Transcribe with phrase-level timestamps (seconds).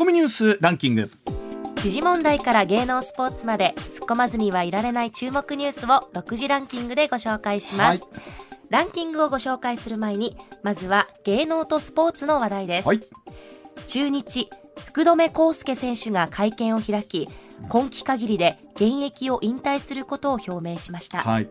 [0.00, 1.10] コミニュースランキング。
[1.76, 8.10] 時事問題から芸能スポーツまで突っ込まずにはいられない注目ニュースを独自ランキングでご紹介します、はい、
[8.70, 13.00] ランキングをご紹介する前にまずは芸能とスポーツの話題です、はい、
[13.88, 14.48] 中日
[14.86, 17.28] 福留孝介選手が会見を開き
[17.68, 21.48] 今季限りで現役を引退することを表明しました、はい、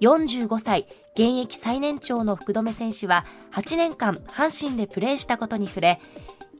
[0.00, 6.00] 45歳現役最年長の福留選手は8年間阪神でプレーしたことに触れ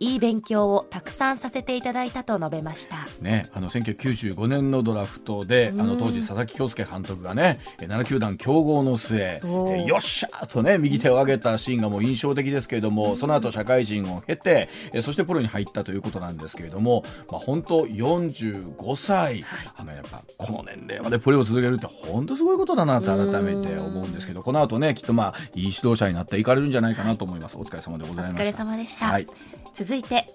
[0.01, 3.07] いい勉強をたくさんさせていただいたと述べました。
[3.21, 19.45] ね、あの1995年のドラフトで、あの当時佐々木恭介監督がね、7球団競合の末、えよっしゃとね右手を上げたシーンがもう印象的ですけれども、その後社会人を経て、えそしてプロに入ったということなんですけれども、まあ本当45歳、
[19.76, 27.59] あのやっぱこの年齢までプレーを続けるって本当すごいことだなと改めて思うんですけど、この後ねきっとまあいい指導者になっていかれるんじゃないかなと思います。
[27.59, 28.43] お疲れ様でございました。
[28.43, 29.04] お疲れ様でした。
[29.04, 29.26] はい。
[29.75, 30.27] 続いて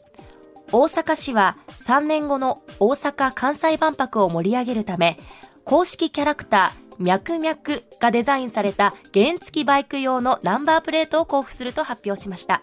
[0.71, 5.17] 大阪市は3年後の大阪・関西万博を盛り上げるため
[5.63, 12.61] 公式キャラクターミャクミャクがデザインされた原付バイク用のナンバープレートを交付すると発表しました。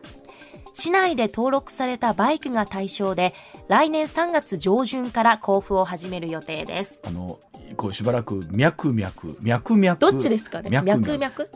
[0.75, 3.35] 市内で登録されたバイクが対象で
[3.73, 7.01] 来年3月上旬から交付を始める予定です。
[7.07, 7.41] あの
[7.79, 10.69] こうしばらく脈脈脈脈どっちですかね？
[10.83, 11.49] 脈脈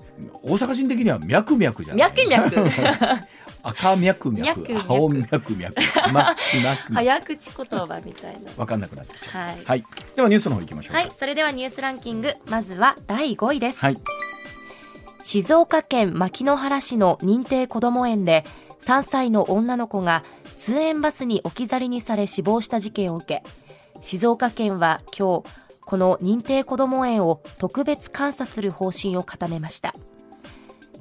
[0.43, 2.11] 大阪人的には脈脈じゃない。
[2.17, 2.71] 脈脈
[3.63, 5.75] 赤脈脈青脈脈
[6.95, 8.51] 早口言葉みたいな。
[8.53, 11.13] 分かんなくなってきちゃう、はい、はい、ではニュースの方いきましょうはい。
[11.15, 12.35] それではニュースランキング。
[12.49, 13.99] まずは第5位です、はい、
[15.23, 18.47] 静岡県牧之原市の認定こども園で
[18.81, 20.25] 3歳の女の子が
[20.57, 23.43] 通園バスに置き去りにされ死亡した事件を受け
[24.01, 29.95] 静岡県は今日この認定こども園を特別監査する方針を固めました。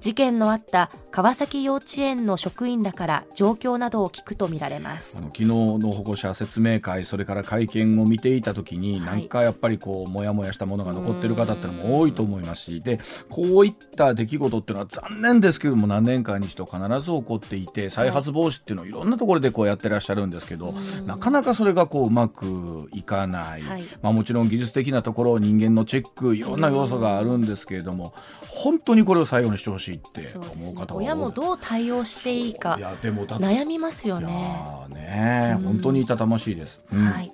[0.05, 5.17] 事件のあった川崎幼稚園の職員らから状況などを聞くとみられます。
[5.17, 20.73] あの昨日の保護者説明会それから会見を見ていた時に、はい、なんかやっぱりこうもやもやしたものが残っている方ってのも多いと思いますしでこういった出来事っていうのは残念ですけども何年間に一度必ず起こっていて再発防止っていうのをいろんなところでこうやってらっしゃるんですけど
[21.07, 28.13] なかなかそれがこううまくいかない、はい、まあ、もちろん技術的なところ人間のチェックいろんな要素があるんですけれども
[28.55, 34.55] 本当にこれを最後にしてほしいって思う方は、ね、親もどう対応していいか悩みますよね。
[34.89, 37.31] ね、本当に痛たましいです、うん、はい、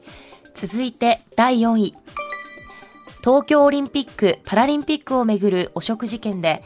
[0.53, 1.95] 続いて第4位。
[3.19, 6.63] 東京オリンピック・パラリンピックをめぐる汚職事件で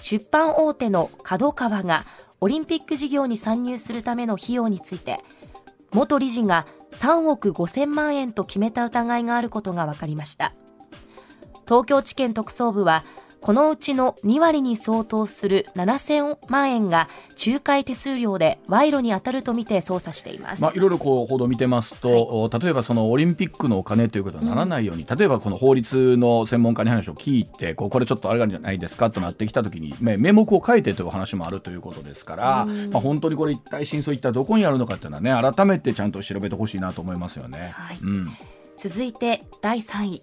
[0.00, 2.04] 出版大手の KADOKAWA が
[2.40, 5.20] オリンピック事業に参入するための費用について
[5.92, 10.54] 元理事が3億5000万円と決めた疑いがあることが分かりました。
[11.66, 13.04] 東京地検特捜部は
[13.40, 17.08] このうちの2割に相当する7000万円が
[17.46, 37.70] 仲介手数料で賄賂に当たるとみて捜査しています、まあ、いろいろこう報道を見てますと、はい、例えばそのオリンピックのお金ということにならないように、うん、例えばこの法律の専門家に話を聞いてこうこれちょっとあれなんじゃないですかとなってきたときに、名目を変えてという話もあるということですから、うん、まあ、本当にこれ一体真相一体どこにあるのかというのはね改めてちゃんと調べてほしいなと思いますよね。
[37.74, 38.28] はい、うん、
[38.76, 40.22] 続いて第3位。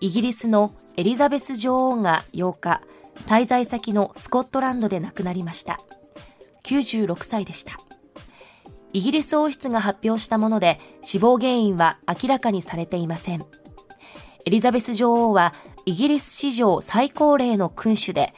[0.00, 2.80] イギリスのエリザベス女王が8日
[3.26, 5.80] 滞在先のスコットランドで亡くなりました。
[6.64, 7.80] 96歳でした。
[8.92, 13.44] イギリス王室が発表したもので死亡原因は明らかにされていません。
[14.46, 15.52] エリザベス女王は
[15.84, 18.32] イギリス史上最高齢の君主で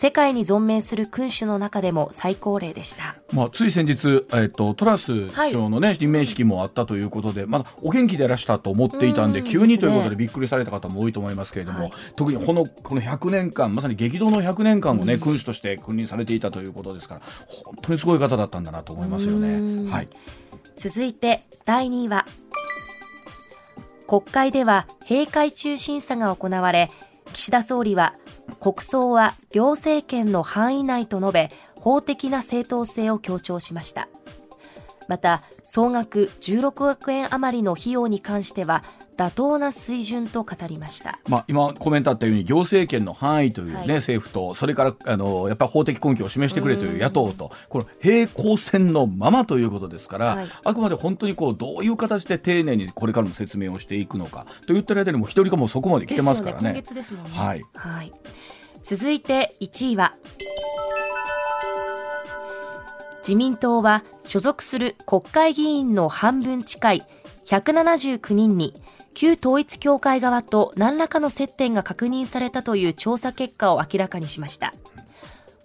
[0.00, 17.20] 世界に存命する君主の中でも最高齢でした、まあ、つい先日、えーと、トラス首相の、ね、はい、任命式もあったということでまだお元気でいらしたと思っていたんで急にということでびっくりされた方も多いと思いますけれども、はい、特にこのこの100年間まさに激動の100年間を、ね、君主として君臨されていたということですから
[17.64, 19.90] 本当にすごい方だったんだなと思いますよね。
[19.90, 20.08] はい、
[20.76, 22.24] 続いて第2位は
[24.06, 26.88] 国会では閉会中審査が行われ
[27.32, 28.14] 岸田総理は
[28.60, 34.08] 国葬は行政権の範囲内と述べ法的な正当性を強調しました。
[35.06, 38.84] また総額16億円余りの費用に関しては
[39.18, 56.72] 妥当な水準と語りました、まあ、今コメントあったように行政権の範囲というね、はい、政府とそれからあのやっぱり法的根拠を示してくれという野党とこの平行線のままということですから、はい、あくまで本当にこうどういう形で丁寧にこれからの説明をしていくのかと言ってる間にも一人かもそこまで来てますからね。
[56.72, 56.82] ねね。
[57.32, 58.12] はい、はい、
[58.84, 60.14] 続いて1位は
[63.18, 67.06] 自民党は所属する国会議員の半分近い
[67.46, 68.74] 179人に
[69.20, 74.72] 旧統一教会側と何らかの接点が確認されたという調査結果を明らかにしました。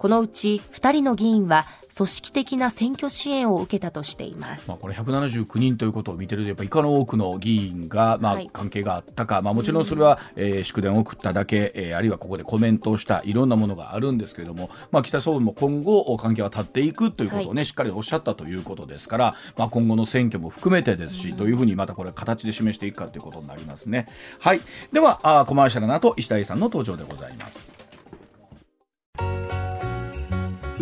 [0.04, 1.66] このうち2人の議員は
[1.96, 24.10] 組織的な選挙支援を受けたとしています、まあ、これ179人ということを見てるとやっぱいかの多くの議員が、まあ、関係があったか、はい、まあ、もちろんそれは、えー、祝電を送っただけ、えー、あるいはここでコメントをしたいろんなものがあるんですけれども、まあ、北総理も今後関係は立っていくということをね、はい、しっかりおっしゃったということですから、まあ、今後の選挙も含めてですし、うん、どういうふうにまたこれ形で示していくかということになりますね。
[24.42, 24.60] はい、
[24.92, 27.84] ではあコマーシャルの後石田さんの登場でございます。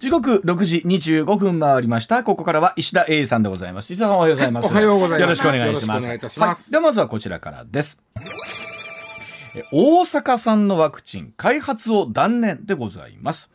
[0.00, 2.24] 時刻6時25分回りました。
[2.24, 3.92] ここからは石田英さんでございます。
[3.92, 4.66] 石田さんおはようございます。
[4.66, 5.20] おはようございます。
[5.20, 6.08] よろしくお願いします。
[6.08, 6.18] はい、
[6.70, 8.00] ではまずはこちらからです。
[9.70, 13.50] 大阪産のワクチン開発を断念でございます。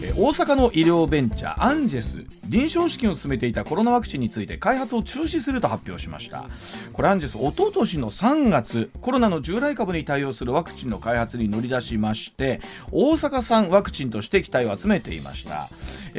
[0.00, 6.46] 大阪の医療ベンチャーアンジェス臨床試験を進めていたコロナワクチンについて開発を中止すると発表しました。
[6.92, 12.60] これアンジェス一昨年の3月コロナの従来株に対応するワクチンの開発に乗り出しまして
[12.92, 15.68] 大阪産ワクチンとして期待を集めていました。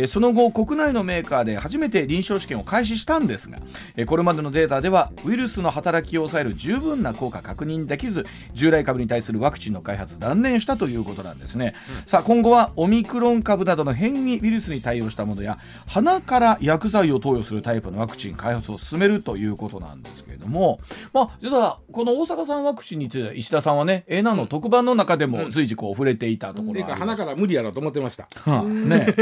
[0.07, 3.59] その後国内のメーカーで初めて臨床試験を開始したんですが
[4.05, 15.57] これまでのデータではウイルスの働きを抑える十分な効果確認できず従来株に対するワクチンの開発断念したということなんですね、うん、さあ今後はオミクロン株などの変異ウイルスに対応したものや
[15.87, 20.79] 鼻から薬剤を投与するタイプのワクチン開発を進めるということなんですけれども、
[21.13, 28.27] まあ、実はこの大阪産ワクチンについて石田さんはね A ナの特番の中でも随時こう触れていたところが、うん、鼻から無理やろうと思ってました。
[28.63, 29.15] ね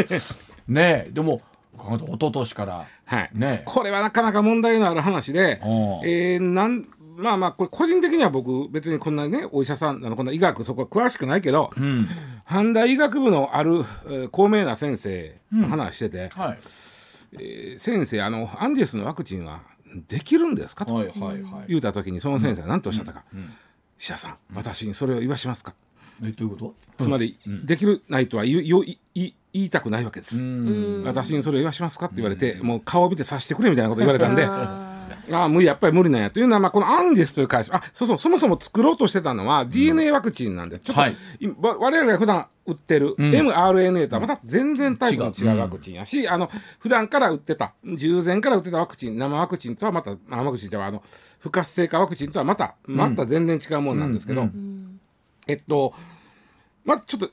[0.67, 1.41] ねでも
[1.77, 3.29] 一昨年から、はい。
[3.33, 12.07] ね、これはなかなか問題のある話で、えー、なんまあまあこれ個人的には僕別にこんなねお医者さんあのこんな医学そこは詳しくないけど、うん、
[12.47, 16.57] 阪大医学部のある、えー、高名な先生と話してて、うんはい、
[17.33, 19.61] えー、先生あのアンディスのワクチンは
[20.07, 20.85] できるんですか？
[20.85, 23.45] と、はいはいはい、言うた時にその先生は何とおっしゃったか「うん、医
[23.99, 25.73] 者さん私にそれを言わしますか?」
[26.23, 27.03] えどういうこと？
[27.03, 30.35] つまり、できるないとは言い言いたくないわけです。
[31.03, 32.07] 私にそれを言わしますか？
[32.07, 34.47] って言われて、もう顔を見て察してくれみたいなこと言われたんで。
[35.31, 36.31] ああ無理やっぱり無理なんや。
[36.31, 41.17] というのは、まあ、このアンディスという会社あそうそうそもそも作ろうとしてたのは DNA ワクチンなんでちょっと、はい、
[41.59, 45.57] 我々が普段売ってる、mRNA とはまた全然タイプの違う。
[45.57, 46.49] ワクチンやし、うん、あの
[46.79, 51.01] 普段から売ってた従前から売ってたワクチン生ワクチンとはまた生ワクチンではあの
[51.39, 54.49] 不活性化ワクチンとはまたまた全然違うもんなんですけど、
[55.47, 55.93] えっと
[56.83, 57.29] まずちょっと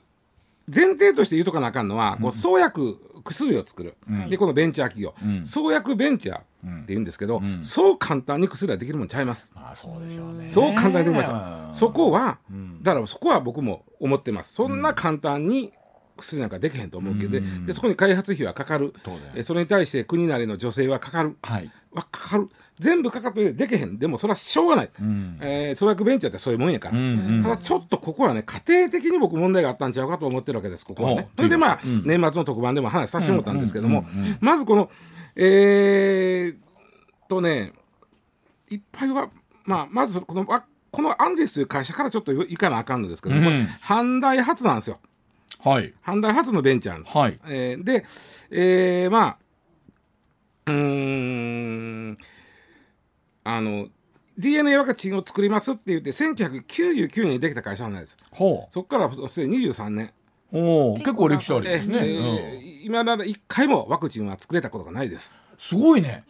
[0.73, 3.95] 前提として言うとかなあかんのは、こう創薬薬を作る、
[4.29, 5.13] でこのベンチャー企業、
[5.45, 9.51] 創薬ベンチャーって言うんですけど、そう簡単に薬はできるもんちゃいます。
[9.55, 10.47] あそうでしょうね。
[10.47, 12.39] そう簡単にできるもんちゃうそこは、
[12.81, 14.53] だからそこは僕も思ってます。
[14.53, 15.73] そんな簡単に
[16.17, 18.93] 薬なんかできへんと思うけど、でそこに開発費はかかる。
[19.37, 22.49] そ,、それに対して国なりの女性はかかる、はい、はかかる。
[22.79, 23.99] 全部かかってできへん。
[23.99, 31.29] でもそれはしょうがない、うん、えー、創薬ベンチャーってそういうもんやから、うんうん、ただちょっとここはね家庭的に僕問題があったんちゃうかと思ってるわけですここはね。
[31.37, 34.05] それでまあ、うん、年末の特番でも話させてもらったんですけども、
[34.41, 34.89] まずこの
[35.35, 36.55] えー、
[37.27, 37.73] とね
[38.69, 39.29] いっぱいは
[39.65, 40.45] まあまずこの
[40.91, 43.43] このアンディスという会社からちょっといかなあかんのですけど、うん、
[43.83, 44.99] 阪大発なんですよ。
[45.59, 47.17] はい、阪大発のベンチャーです。
[47.17, 47.39] はい。
[47.47, 48.05] えー、で、
[48.51, 49.37] えー、まあ
[50.67, 52.17] うん
[53.43, 53.87] あの
[54.37, 58.17] DNA ワクチンを作りますって言って1999年にできた会社なんです。
[58.31, 58.73] ほう。
[58.73, 60.11] そこからすでに23年
[60.51, 65.39] おお結構歴史ありですね、えー、今だ1回もワクチンは作れたことがないです。
[65.57, 66.23] すごいね。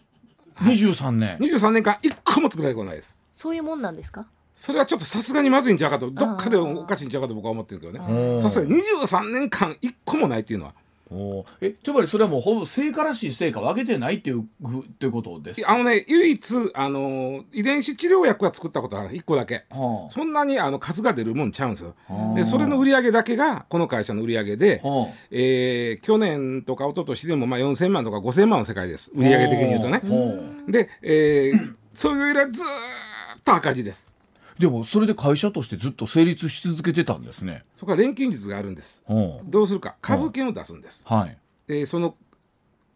[0.61, 3.13] 23年、はい、23年間1個も作れたことないです。
[3.33, 4.25] そういうもんなんですか？
[4.55, 8.39] それはちょっとさすがにまずいんちゃうかとどっかでおかしいんちゃうかと僕は思ってるけどね。
[8.39, 10.73] さすがに23年間1個もないっていうのは
[11.11, 14.43] おえつまりそれはもうほぼ成果らしい成果を上げてないっていうっ
[14.97, 29.11] ていうことですあのね唯一あの遺伝子治療薬は作ったことある1個だけ、はあ、そんなにあの数が出るもんちゃうんですよ、はあ、でそれの売り上げだけがこの会社の売り上げで、はあ、えー、去年とか一昨年でもまあ4000万とか5000万の世界です。
[29.13, 30.01] 売り上げ的に言うとね、
[30.67, 32.65] で、えー、そういう以来ずっ
[33.43, 34.14] と赤字です
[34.59, 37.63] でもそれで会社としてずっと成立し続けてたんですね。
[37.73, 39.03] そこは錬金術があるんです。
[39.45, 39.95] どうするか？
[40.01, 42.15] 株券を出すんです、はい、えー、その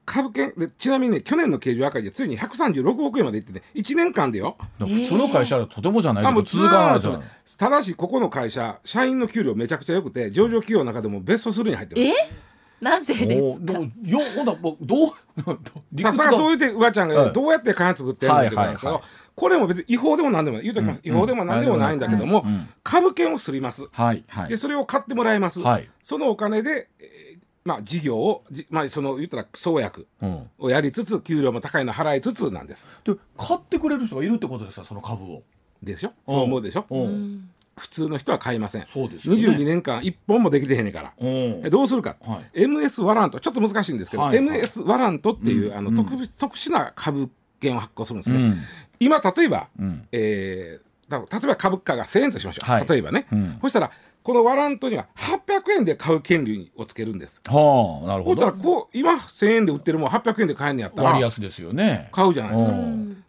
[0.06, 4.58] 株券でちなみにね去年の経常赤字でついに136億円までいってね1年間でよ。
[4.80, 6.26] 普通の会社はとてもじゃない。
[6.26, 7.22] けど続かないじゃない
[7.58, 12.49] ただしここの会社社員の給料めちゃくちゃ良くて上場企業の中でもベスト3に入ってます
[12.82, 15.10] なぜですおでもよほんだもうどう
[15.92, 16.32] 理さ屈が。
[16.32, 17.34] さそう言ってうわちゃんがはい。
[17.34, 19.04] どうやって金作ってるのって言うんですけどはいはいはい。
[19.36, 20.64] これも別に違法でも何でもない。
[20.64, 22.68] 言うときます、違法でも何でもないんだけども、うん。
[22.84, 23.88] 株券をすります。
[23.92, 24.50] はいはい。
[24.50, 25.90] でそれを買ってもらいます、はい。
[26.04, 30.50] そのお金で、えーまあ、事業をじ、まあ、その言ったら創薬うん。
[30.60, 32.90] をやりつつ給料も高いの払いつつなんです。
[33.06, 34.86] で買ってくれる人がいるってことですか？
[34.86, 35.44] その株を。
[35.84, 36.12] でしょ？
[36.28, 36.86] そう思うでしょ？
[36.90, 38.86] ううんん普通の人は買いません。
[38.86, 39.42] そうですよね。
[39.42, 41.70] 22年間一本もできてへんねんから。
[41.70, 42.62] どうするか、はい。
[42.62, 43.40] MS ワラント。
[43.40, 44.62] ちょっと難しいんですけど、はいはい。
[44.62, 45.78] MS ワラントっていう、うん。
[45.78, 48.58] あの特別特殊な株券を発行するんですね、うん。
[49.00, 50.08] 今例えば、うん。
[50.12, 52.88] えーだ例えば株価が1000円としましょう、はい。
[52.88, 53.58] 例えばね、うん。
[53.62, 57.42] そしたらこのワラントには800円で買う権利をつけるんです。
[57.48, 58.52] はあなるほど。
[58.54, 62.10] こう今1000円で売ってるもん800円で買えんのやったら割安ですよね。
[62.12, 62.66] 買うじゃないです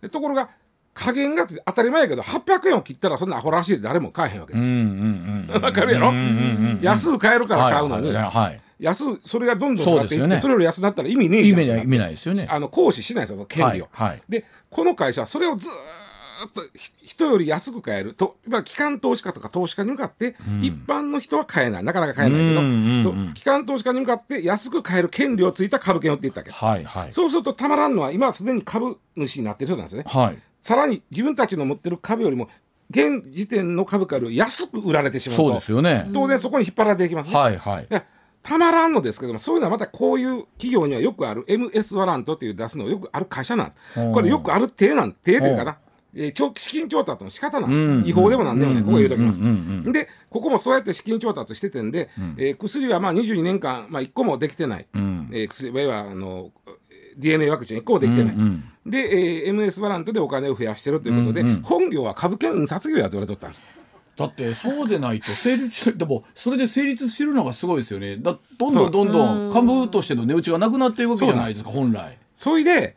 [0.03, 0.09] か。
[0.11, 0.51] ところが
[0.95, 8.13] 加減が当たり前やけど800円を切ったらそんなアホらしいで誰も買えへんわけです、わかるやろうんうんうんうん安く買えるから買うのに、
[8.79, 12.47] 安いそれがどんどん下がっていってそ,、れより安くなったら意味ねえじゃん意味ない意味ないですよね。
[12.51, 14.23] あの行使しないですよ権利を、はいはい。
[14.29, 15.71] でこの会社はそれをずー
[16.49, 20.65] っとひ人より安く買えるといわゆる機関投資家とか投資家に向かって、ん。
[20.65, 21.85] 一般の人は買えない。
[21.85, 27.13] なかなか買えないけど、と機関投資家に向かって安く買える権利をついた株券を売っていったわけ、はいはい。
[27.13, 30.09] そうするとたまらんのは今すでに株主になってる人なんですよね。
[30.09, 32.49] はいさらに自分たちの持ってる株よりも
[32.91, 35.45] 現時点の株価より安く売られてしまうと。
[35.45, 36.11] そうですよね。
[36.13, 37.31] 当然そこに引っ張られていきます。
[37.31, 37.87] ね、はいはい。
[38.43, 44.01] たまらんのですけどもそういうのはまたこういう企業にはよくある MS ワラントっていう出すのよくある会社なんです。
[44.01, 44.13] うん。
[44.13, 45.79] これよくある手なん手というかな、
[46.15, 48.07] えー長期資金調達の仕方なんです、うん。
[48.07, 49.47] 違法でもなんでもない、ここ言うときます、うん。
[49.47, 49.83] うん。
[49.87, 49.93] うん。
[49.93, 55.29] でここもそうやって資金調達しててんで、えー薬はまあ22年間、まあ、1個もできてない、うん。
[55.33, 56.51] えー薬いわゆるあの
[57.21, 58.91] DNA ワクチン1個もできてない、うんうん。
[58.91, 61.63] で、えー MS ワラントでお金を増やしてるということで、うんうん。
[61.63, 63.63] 本業は株券印刷業やと言われとったんです。
[64.17, 68.19] だってそうでないと成立でもそれで成立してるのがすごいですよね。
[68.19, 72.19] だどんどんどんどん株としての値打ちがなくなっていくわけじゃないですか本来。
[72.35, 72.97] それで、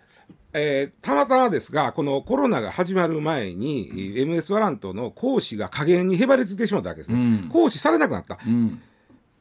[0.52, 7.50] えーたまたまですが、このコロナが始まる前に、えー MS ワラントの講師が加減にへばりついてしまったわけですね、うん。
[7.50, 8.82] 講師されなくなった、うん。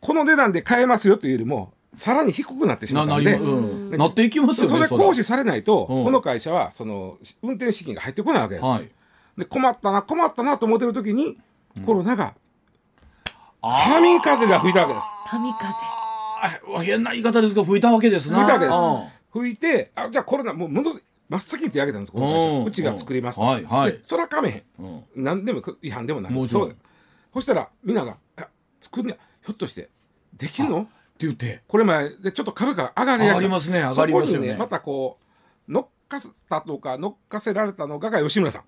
[0.01, 3.55] この値段で買えますよというよりも、さらに低くなってしまなったで、なんりう
[3.95, 3.99] ん。
[3.99, 5.03] なっていきますよねそれ。
[5.03, 6.05] 講師されないと、うん。
[6.05, 8.67] この会社はその運転資金が入ってこないわけです。
[8.67, 8.91] はい。
[9.37, 11.39] で困ったな、困ったなと思ってる時に、
[11.87, 12.35] コロナが、
[13.63, 15.07] 神風が吹いたわけです。
[15.27, 15.69] 神風。
[16.43, 18.39] あ変な言い方ですが吹いたわけですな。
[18.39, 19.39] 吹いたわけです。
[19.39, 19.43] うん。
[19.43, 20.95] 吹いて、あじゃあコロナ、もうもの
[21.29, 22.65] 真っ先に手挙げたんです、この会うん。
[22.65, 22.69] 社。
[22.69, 23.43] うちが作りますと。
[23.43, 23.93] はいはい。
[23.93, 24.63] でそれはかめへん。
[25.15, 25.25] うん。
[25.25, 26.33] 何でも違反でもない。
[26.33, 26.63] もちろん。
[26.65, 26.71] そう。
[26.71, 26.77] だ
[27.35, 28.49] そしたらみんなが「あ
[28.81, 29.89] 作んねやひょっとして
[30.37, 34.33] できるの?」って言ってこれ前でちょっと株価上がりやりますね上がりますよね。
[34.33, 35.19] そこにねまたこ
[35.69, 38.63] う乗っかせたとか乗っかせられたのが吉村さん。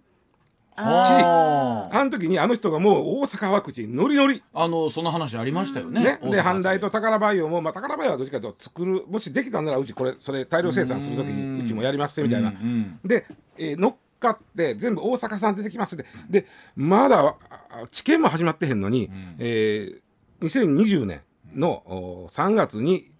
[0.77, 1.99] あー。
[1.99, 2.05] あ。
[2.05, 4.43] の時にあの人がもう大阪ワクチンノリノリ。
[4.53, 11.59] あのその話ありましたよねね、で阪大と宝バイオも、まあ、宝バイオはどっちかというと作るもしできたんならうちこれそれ大量生産する時うん。
[11.59, 13.01] にうちもやりますみたいな、うんうん。
[13.05, 16.47] で、えー乗っかって全部大阪産出てきますでで
[16.77, 20.05] まだあ治験も始まってへんのに、えー
[20.41, 21.23] 2020年
[21.55, 23.11] のお3月に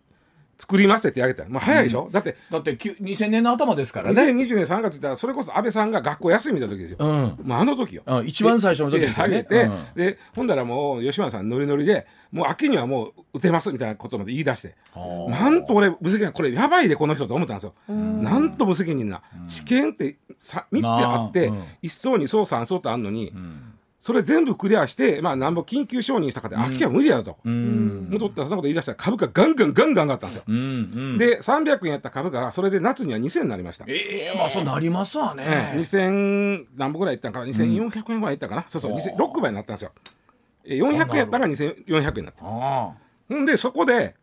[0.59, 1.49] 作りますって手挙げた。
[1.49, 4.23] もう早いでしょ、だってだってきゅ2000年の頭ですからね。
[4.23, 7.09] 2020年3月って言ったらそれこそ安倍さんが学校休みの時ですよ、うん。
[7.45, 9.39] もうあの時よ、うん一番最初の時ですよね。
[9.39, 9.85] げて、うん。
[9.97, 14.75] でほんだらもう吉村さんノリノリでもう秋にはもう打てますみたいなことまで言い出して。
[14.95, 17.75] ーなんと俺無責任これやばいでこの人と思ったんですよ。
[17.89, 21.65] なんと無責任な、試験ってさ3つあって、まあうん。
[21.83, 23.74] 1層2層3層とあんのに、ん
[24.05, 28.07] それ全部クリアしてまあなんぼ緊急承認したかで、秋は無理やと、うん。
[28.11, 30.43] 戻ったらそんなこと言い出したら株価ガンガンガンガン上がったんですよ。
[30.47, 30.59] うんう
[31.15, 31.17] ん。
[31.17, 33.87] で300円やった株価がそれで夏には2000円になりました。
[33.89, 39.93] ええまあそうなりますわね、ええ2000何ぼぐらいいったんかな？2400円ぐらいいったかな、そうそう2000 6倍になったんですよ。
[40.67, 42.45] え400円やったのが2400円になった。
[42.45, 42.95] ほ
[43.35, 44.17] んでそこで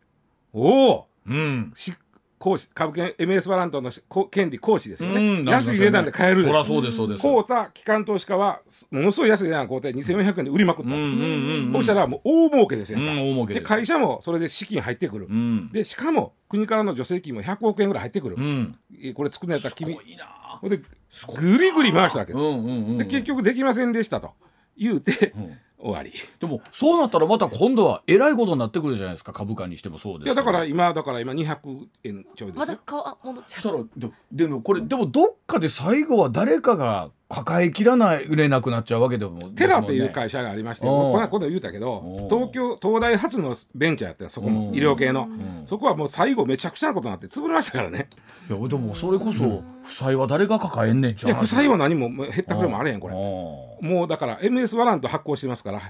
[0.52, 1.72] おおうん。
[1.74, 1.92] し
[2.42, 3.92] 行使株券 MS ワラントの
[4.28, 6.64] 権利行使ですよね、うん安い値段で買えるんです。
[6.64, 7.22] そうですそうです。
[7.22, 11.72] 買うた機関投資家はものすごい安い値段買うて2400円で売りまくったんですよ、うん。
[11.72, 15.70] そうしたらもう大儲けですよ、うん大儲けで会社もそれで資金入ってくる、うん。
[15.72, 18.76] でしかも国からの助成金も100億円ぐらい入ってくる、うん。
[19.00, 20.24] えこれ作るんやったら君すごいな。
[20.60, 24.32] ほんでぐりぐり回したわけです、結局できませんでしたと。
[24.76, 26.12] 言うて、ん終わり。
[26.40, 29.32] でもそうなったらまた今度はえらいことになってくるじゃないですか。
[29.32, 32.58] 株価にしてもそうですいやだから今だから今200円ちょいでよ。
[32.58, 40.92] ますだ顔あ戻っちゃらででもこれでもどっかで最後は誰かが抱えきらない売れなくなっちゃうわけでもテラという会社がありまして、うん。
[40.92, 42.28] このこと言うたけどうん。
[42.28, 44.74] 東京東大初のベンチャーやったよそこもうん。
[44.74, 45.62] 医療系の、ん。
[45.66, 48.08] そこはもう最後めちゃくちゃなことになって潰れましたからね。
[48.50, 53.14] いやでもそれこそ負債は誰が抱えんねんちゃいうや負債は何ももう減ったくれもあれへんこれ。
[53.14, 55.80] れもうだから MS ワラント発行してますから。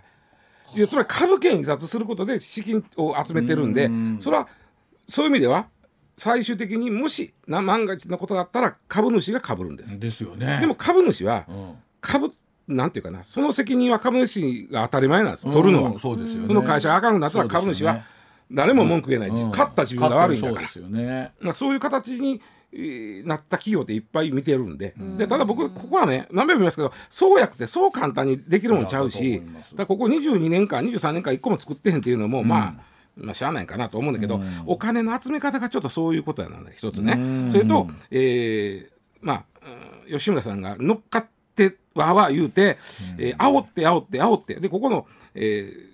[0.74, 4.48] いやつまり株券印刷することで資金を集めてるんでうんそれは
[5.06, 5.66] そういう意味では
[6.16, 9.98] 最終的にもしな万が一のことだったら株主がかぶるんです。
[9.98, 10.58] ですよね。
[10.60, 11.74] でも株主はうん。
[12.00, 12.32] 株
[12.68, 16.46] なんていうかなその責任は株主が当たり前なんです取るのは、うんそうですよね。
[16.46, 18.02] その会社があかんくなったら株主は
[18.50, 19.50] 誰も文句言えない、うん。
[19.50, 20.68] 勝った自分が悪いんだから。
[20.68, 21.32] そうですよね。
[21.40, 22.40] まあそういう形に、えー
[23.26, 29.40] なった企業っていっぱい見てるんで,、でただ僕ここはね何べも言いますけどそうやってそう簡単にできるもんちゃういしや
[29.74, 32.74] だここ22年間23年間1個も作ってへんっていうのも、まあ
[33.16, 34.42] まあしゃあないかなと思うんだけど、うん。
[34.64, 37.50] お金の集め方がちょっとそういうことやなんだ一つね、うん。
[37.52, 39.44] それと、えーまあ、
[40.06, 42.78] うん吉村さんが乗っかってわーわー言うて、
[43.18, 44.54] えー煽って煽って煽って。
[44.60, 45.92] でここの、えー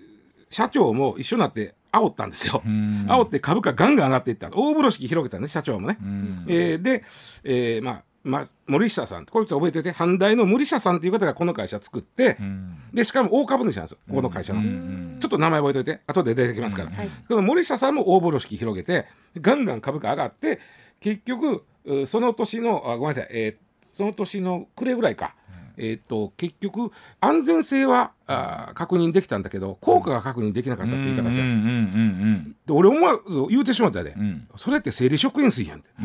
[0.51, 2.61] 社長も一緒になって煽ったんですよ。
[2.65, 3.07] ん。
[3.07, 4.47] 煽って株価ガンガン上がっていった。
[4.47, 5.97] 大風呂敷広げたね社長もね。
[6.01, 6.43] うん。
[6.47, 7.03] えーで、
[7.43, 9.25] えーまあまあ、森下さん。
[9.25, 9.91] これちょっと覚えておいて。
[9.93, 12.77] 阪大の森下さんという方がこの会社作って、うん。
[12.93, 13.97] でしかも大株主なんですよ。
[14.09, 16.01] ここの会社の、うんちょっと名前覚えておいて。
[16.05, 17.09] 後で出てきますから、はい。
[17.27, 19.05] この森下さんも大風呂敷広げて
[19.39, 20.59] ガンガン株価上がって
[20.99, 25.33] 結局うその年のあごめんなさい、えーその年の暮れぐらいか、
[25.79, 31.45] えー、と結局安全性はあ確認できたんだけど効果が確認できなかったっていう言い方した、う。
[31.45, 34.47] んうんうんで俺思わず言うてしまったで、うん。
[34.55, 35.83] それって生理食塩水やん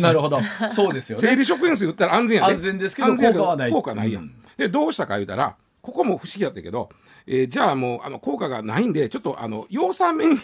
[0.00, 0.40] なるほど。
[0.72, 1.28] そうですよね。
[1.28, 2.54] 生理食塩水言ったら安全やで。
[2.54, 3.70] 安全ですけど効果はない。
[3.70, 4.34] 効果ないやん、うん。
[4.56, 6.88] でどうしたか言うたらここも不思議やったけど、
[7.26, 10.42] えーじゃあもうあの効果がないんでちょっとあの葉酸麺入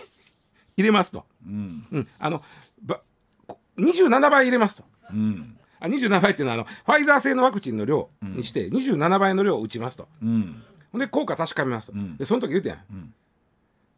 [0.76, 1.86] れますと、うん。
[1.90, 2.42] うん、あの
[2.82, 3.00] ば
[3.46, 4.84] こ27倍入れますと。
[5.10, 10.08] うんあ27倍っていうのはあのファイザー製のワクチンの量にして27倍の量を打ちますと。
[10.22, 10.62] うん。
[10.94, 12.16] で効果確かめますと、うん。
[12.16, 13.14] でその時言うてんやん、ん。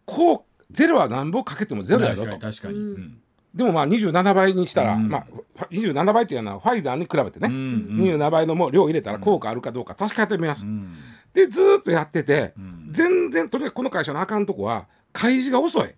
[0.04, 2.30] こうゼロは何ぼかけてもゼロやぞと。
[2.30, 2.75] 確かに確かに。
[2.75, 3.18] うん。
[3.54, 5.08] でもまあ27倍にしたら、うん。
[5.08, 8.18] まあ、ファ27倍っていうのはファイザーに比べてね、うんうん。
[8.18, 10.94] 27倍のもう量入れたら効果あるかどうか確かめてみます、うん。
[11.32, 12.88] でずーっとやってて、ん。
[12.90, 15.94] 全然とにかくこの会社のあかんとこは開示が遅い。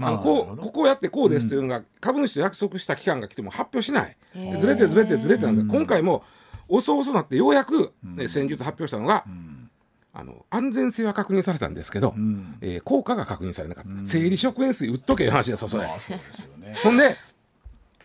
[0.00, 4.16] あのこうここをやってこうですというのが、株主と約束した期間が来ても発表しない、
[4.58, 6.24] ずれてずれてずれてなんです、今回も
[6.68, 9.70] 遅々なってようやく、ね先日発表したのが、ん。
[10.12, 12.56] あの安全性は確認されたんですけど、ん。
[12.60, 16.76] えー効果が確認されなかった、生理食塩水売っとけいう話ですよそれあそうですよね。
[16.82, 17.16] ほんで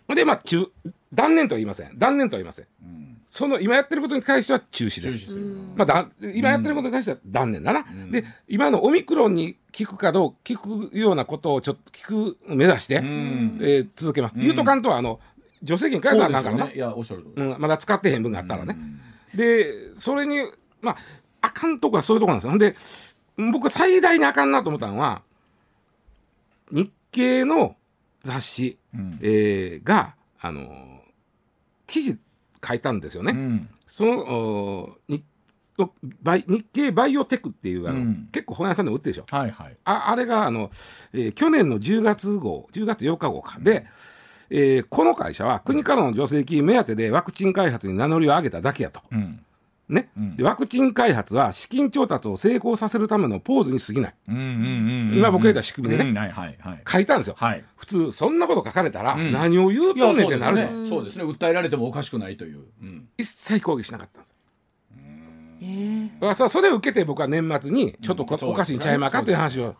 [0.07, 0.65] ほんでまあ中
[1.13, 1.97] 断念とは言いません。
[1.97, 2.65] 断念とは言いません。
[2.83, 3.21] うん。
[3.27, 5.19] その今やってることに対しては中止です。
[5.19, 5.41] 中止する
[5.75, 13.57] まあ、だ今やってることに対しては断念だな、で今のオミクロンに効くかどう効くようなことをちょっと聞く目指して、ん。
[13.61, 15.19] えー続けます、言うとかんとはあの
[15.65, 16.75] 助成金返さなあかんからね。
[16.75, 17.41] いやおっしゃる通り。
[17.43, 18.77] うん、まだ使ってへん分があったらね、
[19.35, 20.39] でそれに
[20.81, 20.97] まあ
[21.41, 23.37] あかんとこはそういうとこなんですよ。
[23.37, 25.21] ほんで僕最大にあかんなと思ったのは
[26.71, 27.75] 日経の
[28.23, 29.19] 雑誌、ん。
[29.21, 31.01] えーがあのー
[31.87, 32.17] 記事
[32.65, 33.33] 書いたんですよね。
[33.33, 33.69] うん。
[33.87, 35.23] そのお日
[36.21, 38.29] バイ日経バイオテクっていうあの、うん。
[38.31, 39.25] 結構本屋さんでも売ってるでしょ。
[39.29, 39.77] はいはい。
[39.85, 40.69] ああれがあの、
[41.13, 43.59] えー去年の10月号10月8日号か。
[43.59, 43.85] で、
[44.49, 49.01] えーこの会社は国からの助成金目当てでワクチン開発に名乗りを上げただけやと。
[49.11, 49.43] うん。
[49.89, 50.09] ね。
[50.37, 54.15] でワクチン開発は資金調達を成功させるためのポーズに過ぎない。
[54.27, 56.09] 今僕が言った仕組みでね。
[56.11, 56.81] うんはいはいはい。
[56.87, 57.63] 書いたんですよ、はい。
[57.75, 59.31] 普通そんなこと書かれたらん。
[59.31, 60.89] 何を言うとんねんそうですってなるじゃん、ね。
[60.89, 61.23] そうですね。
[61.25, 62.63] 訴えられてもおかしくないという。
[62.81, 63.09] うん。
[63.17, 64.35] 一切抗議しなかったんです
[65.61, 69.75] えそそれを受けて僕は年末にちょっとおかしいんちゃいまかという話を。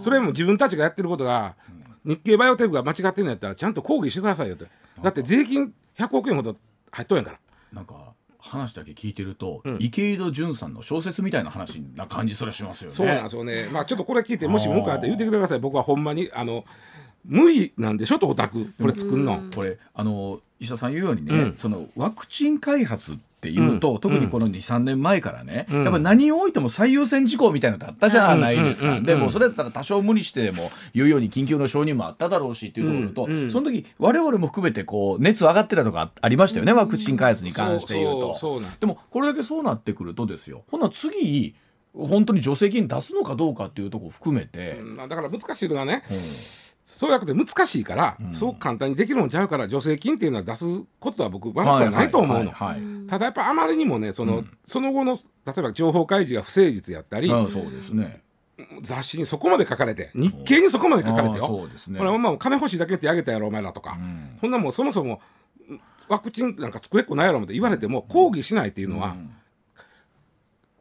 [0.00, 1.54] それも自分たちがやってることが
[2.04, 4.64] 日経バイオテクが間違ってるんやったらちゃんと抗議してくださいよと。
[5.02, 6.56] だって税金100億円ほど
[6.90, 7.38] 入っとんやから。
[7.72, 9.76] なんか話だけ聞いてると、ん。
[9.80, 12.94] 池井戸潤さんの小説みたいな話な感じそれしますよね。
[12.94, 13.68] そうなんですよね。
[13.70, 15.58] まあちょっとこれ聞いてもし文句あって言ってください。
[15.58, 16.64] 僕はほんまにあの
[17.24, 18.72] 無理なんでしょとオタク。
[18.80, 19.42] これ作んの。
[19.54, 21.56] これあの石田さん言うようにね、うん。
[21.60, 23.98] そのワクチン開発っていうと、うん。
[23.98, 25.84] 特にこの23年前からね、うん。
[25.84, 30.62] やっぱ何を置いても最優先事項みたいなのってあったじゃないですか、でもそれだったら多少無理してでも
[30.94, 38.60] 言うように緊急の承認もあっただろうしっていうところと、うんうんその時我々も含めてこう熱上がってたとかありましたよね、ワクチン開発に関して言うと。
[38.80, 40.64] でもこれだけそうなってくるとですよ。
[40.70, 41.54] ほな次
[41.94, 46.16] 本当に助成金出すのかどうかっていうところを含めて、うんだから難しいのがね、うん
[46.96, 50.64] そうやって難しいから、そう簡単にできるもんちゃうから助成金っていうのは出す
[50.98, 52.50] ことは僕悪くはないと思うの。
[52.50, 58.24] はいはいはいただやっぱあまりにもねその、その後の例えば情報開示が不誠実やったり、うんそうですね。
[58.80, 61.46] 雑誌にそこまで書かれて日経にそこまで書かれてよ。
[61.46, 61.98] そうですね。
[61.98, 65.20] ほらまあ金欲しいだけってあげたやろお前らとか、んほんなもんそもそも
[66.08, 69.30] ワクチンなんか作れっこないやろって言われても抗議しないっていうのは、うん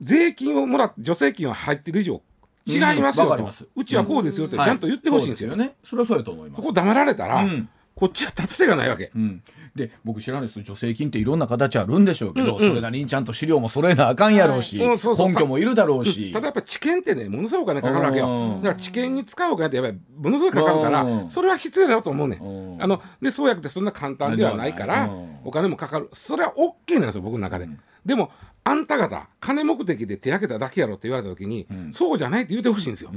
[0.01, 2.21] 税金をもらって助成金は入ってる以上
[2.65, 3.65] 違いますよと、す。
[3.75, 5.55] うちはこうですよってちゃんと言ってほしいんですよ。
[5.55, 5.75] ね。
[5.83, 6.61] それはそうやと思います。
[6.61, 7.69] そこ黙られたら、うん。
[7.95, 9.11] こっちは立つ手がないわけ。
[9.15, 9.41] うん、
[9.73, 10.61] で僕知らないです。
[10.61, 14.89] 助成金っていろんな形あるんでしょうけど、それなりにちゃんと資料も揃えなあかんやろうし、はい。
[14.89, 15.29] うんそうそう。
[15.29, 18.27] 根拠もいるだろうし、ただやっぱり知見ってねものすごいお金かかるわけよ。
[18.27, 18.61] うん。
[18.61, 21.29] だから知見に使うお金ってやっぱりものすごいかかるからうん。
[21.29, 22.83] それは必要だと思うねうん。
[22.83, 25.37] あので創薬ってそんな簡単ではないからうん。
[25.45, 26.09] お金もかかる。
[26.11, 27.69] それは OK なんですよ僕の中で、
[28.05, 28.31] でも
[28.67, 33.11] あんた方金目的で手挙げただけやろって言われた時に、そうじゃないって言ってほしいんですよ、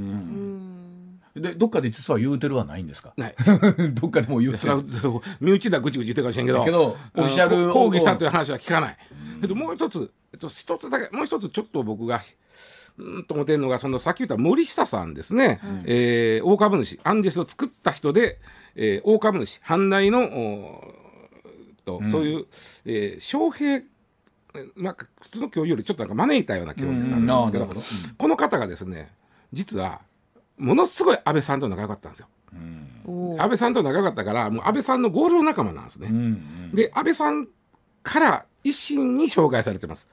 [1.35, 3.13] でどっかで実は言うてるはないんですか？
[3.17, 3.35] ない。
[3.95, 4.87] どっかでも言うてそれはる
[5.41, 8.97] 身内ではぐちぐち言ってるかもしれんけどけどオフィシャル抗議したという話は聞かない、
[9.43, 12.23] えっと、もう一つ、えっと、一つだけもう一つちょっと僕が
[12.99, 18.39] うんと思ってるのがそのさっき言った森下さんですね、えー大株主アンジェスを作った人で、
[18.75, 20.95] えー大株主阪大のお
[21.85, 22.47] と、そういう、
[22.85, 23.85] えー、翔平えー
[24.77, 27.81] なんか普通の教授よりちょっとなんか招いたような教授さんなんですけど,、ど。
[28.17, 29.13] この方がですね
[29.53, 30.01] 実は
[30.57, 32.29] ものすごい安倍さんと仲良かったんですよ。
[33.39, 36.09] 安倍さんと仲良かったからもう安倍さんの合同仲間なんですね。
[36.11, 37.47] うんで安倍さん
[38.03, 40.09] から維新に紹介されてます。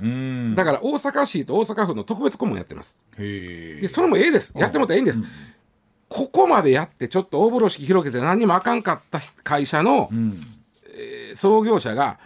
[0.00, 0.54] うん。
[0.54, 2.98] だから大阪市と大阪府の特別顧問やってます。
[3.16, 4.52] でそれもええです。
[4.56, 5.22] やってもらええんです、
[6.08, 10.40] ここまでやってちょっと大風呂敷広げて何にもあかんかった会社の、うん。
[10.94, 12.18] えー創業者が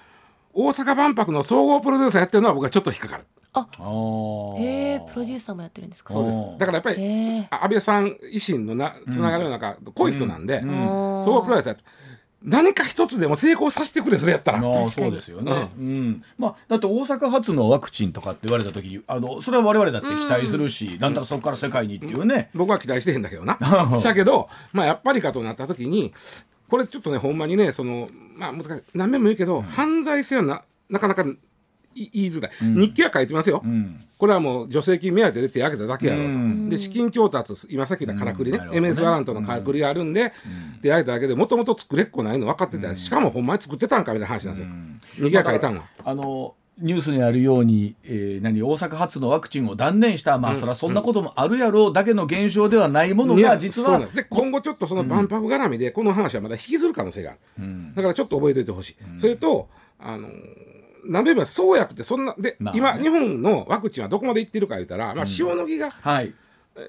[0.54, 3.24] 大阪万博の総合プロデューサーやってるのは僕はちょっと引っかかる。
[3.52, 4.56] あー。
[4.58, 4.64] へ
[4.94, 6.14] えプロデューサーもやってるんですか？
[6.14, 6.40] そうです。
[6.58, 11.22] だからやっぱり安倍さん維新のなつながりの中、濃い人なんで、うん。
[11.24, 11.84] 総合プロデューサーやって
[12.42, 16.22] 何か一つでも成功させてくれそれやったら、そうですよね、うん。
[16.36, 23.56] まあ、だって大阪発のワクチンとかって言われた時にあのそれは我々だって期待するし、なんだかそこから世界にっていうね、僕は期待してへんだけどな。
[24.02, 26.12] だけど、まあ、やっぱりかとなった時に
[26.74, 28.82] これちょっとねほんまにねその、まあ、難しい。
[28.94, 34.04] 何遍も言うけど、犯罪性はななかなかい言いづらい、日記は書いてますよ、うん。
[34.18, 36.68] これはもう助成金目当てで手挙げただけやろうと、うん。
[36.68, 38.82] で資金調達今さっき言ったからくりね,、うん。
[38.82, 40.32] ね MS ワラントのからくりがあるんで、
[40.82, 45.84] 手挙げただけでもともと作れっこないの分かってた、しかもほんまに作ってたんかみたいな話なんですよ、日記は書いたんは。
[46.04, 50.38] あのニュースにあるように、えー、何大阪発のワクチンを断念した。
[50.38, 54.00] まあ、そりゃそんなこともあるやろうだけの現象ではないものが実は。
[54.06, 60.28] で今後ちょっとその万博絡みでこの話はまだ引きずる可能性がある、だからちょっと覚えておいてほしい、それとあの
[61.06, 62.80] 何べも創薬ってそんなで、まあね。
[62.80, 66.34] 今日本のワクチンはどこまでいってるか言ったら、まあ、塩野義が、はい。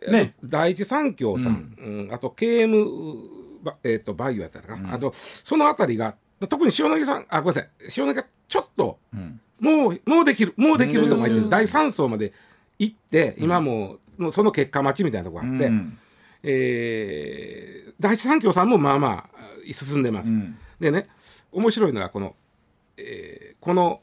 [0.08, 0.36] えね。
[0.44, 2.10] 第一三共さん、うん。
[2.12, 6.16] あと KM バ,、えー、とバイオやったかな、あとそのあたりが
[6.48, 7.70] 特に塩野義さんあごめんなさい。
[7.98, 9.00] 塩野義がちょっと、
[9.60, 12.34] もうもうできるもうできるとか言って、第三層まで
[12.80, 15.66] 行って今もうもうその結果待ちみたいなとこがあって。
[15.68, 15.98] うん。
[16.44, 20.32] えー第一三共さんもまあまあ進んでます。
[20.32, 20.58] うん。
[20.80, 21.08] でね
[21.52, 22.36] 面白いのがこの、
[22.98, 24.02] えーこの、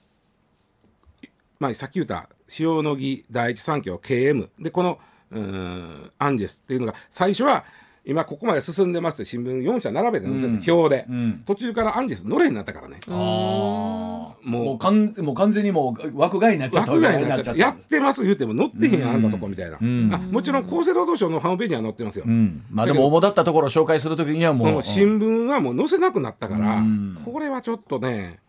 [1.60, 2.28] まあ、さっき言った
[2.58, 4.98] 塩野義第一三共 KM でこの
[5.30, 7.64] うーんアンジェスっていうのが最初は
[8.04, 11.42] 今ここまで進んでますって新聞4社並べて載ってて、表で、うん。
[11.46, 12.98] 途中からアンジェス乗れになったからね。
[13.06, 13.12] あー。
[13.12, 20.12] ももううかんもう完全にもう枠外になっちゃった枠外になっちゃってやってます言うても載ってへんやんあんなとこみたいな、ん。
[20.12, 27.18] あもちろん厚生労働省のホームページには載ってますよ、うん、まあでも主だったところを紹介するときにはもう、もう新聞はもう載せなくなったから、うん。
[27.24, 28.40] これはちょっとね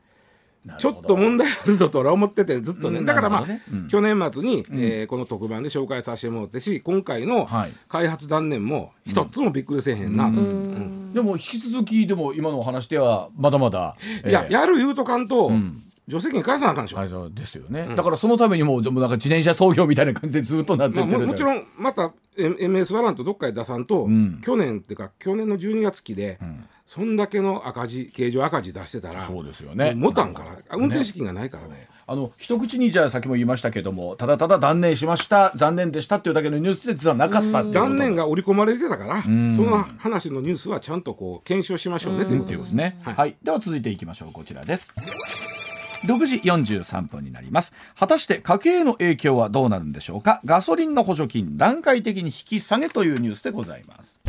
[0.78, 3.62] ちょっと問題あるぞと俺は思っててずっとね、うんだからまあ、ね。
[3.72, 3.88] うん。
[3.90, 7.72] 去年末に、えーこの特番で紹介させてもらってし今回のはい。
[7.90, 10.32] 開発断念も一つもびっくりせえへんな。
[10.32, 11.14] と、うん。
[11.14, 14.54] でも引き続きでも今のお話ではまだまだ、いや、えー。
[14.54, 15.84] やる言うとかんと、ん。
[16.10, 24.42] 助成金返さなあかんでしょ、会社ですよね、だからそのためにもうでもなんか自転車操業みたいな感じでずっとなってまあ、ってるももちろんまた MS ワラントどっかで出さんと、ん。
[24.42, 42.98] 去年っていうか去年の12月期で、んそんだけの赤字経常赤字出してたらそうですよね持たんから運転資金がないからねあの一口にじゃあ先も言いましたけどもただただ断念しました残念でしたっていうだけのニュースで実はなかった断念が織り込まれてたから、んその話のニュースはちゃんとこう検証しましょうねということでということですすね。
[43.04, 44.32] はいはい、では続いていきましょう。
[44.32, 44.92] こちらです。
[46.06, 47.74] 6時43分になります。
[47.98, 50.42] 果たして家計への影響はどうなるんでしょうか。
[50.44, 54.20] ガソリンの補助金段階的に引き下げというニュースでございます。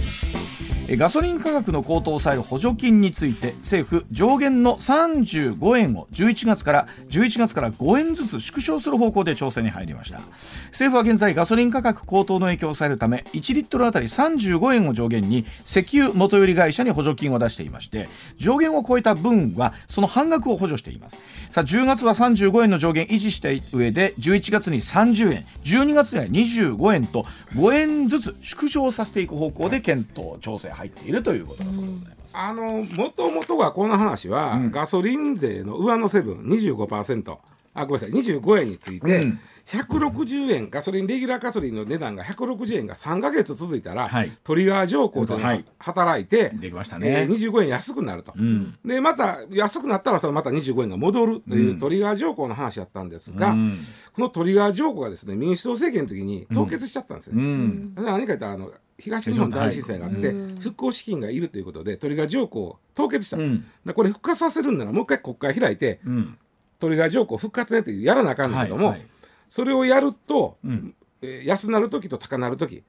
[0.90, 10.20] ガソリン価格の高騰を抑える補助金について政府上限の35円を11月から11月から5円ずつ縮小する方向で調整に入りました。
[10.66, 21.16] 政府は現在ガソリン価格高騰の影響を抑えるため1リットルあたり35円を上限に石油元売り会社に補助金を出していまして上限を超えた分はその半額を補助しています。
[21.50, 32.36] さあ10月は35円の上限維持した上で11月に30円12月には25円と5円ずつ縮小させていく方向で検討調整入っているということだそうでございます。
[32.36, 37.36] あのもともとはこの話は、ガソリン税の上乗せ分25%
[37.74, 39.40] あごめんなさい25円について、うん。
[39.66, 44.30] 160円ガソリンレギュラーガソリンの値段が160円が3か月続いたら、はい。
[44.44, 45.64] トリガー条項というのがはい。
[45.78, 48.32] 働いて、できましたえねー、25円安くなると。
[48.36, 48.78] うん。
[48.84, 51.78] でまた安くなったらそのまた25円が戻るといううん。
[51.80, 53.78] トリガー条項の話だったんですが、うん。
[54.12, 57.32] このトリガー条項がですね民主党政権の時に凍結しちゃったんですよ。
[57.36, 57.92] うん。
[57.96, 60.58] 何か言ったらあの東日本大震災があって、うん。
[60.60, 63.64] 復興資金がいるということでトリガー条項を凍結した、うん。
[63.84, 66.38] らこれ復活させるんならもう一回国会開いてうん。
[66.78, 69.08] トリガー条項復活ねってやらなあかんだけども、はいはい
[69.50, 70.94] それをやると、うん。
[71.22, 72.82] えー安なる時と高なる時。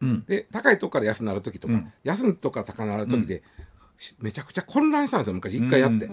[0.00, 0.24] うん。
[0.26, 1.92] で高いとこから安なる時とか、うん。
[2.02, 3.44] 安いとこから高なる時で、
[3.98, 5.58] しめちゃくちゃ混乱したんですよ昔。
[5.58, 6.08] 一回やって。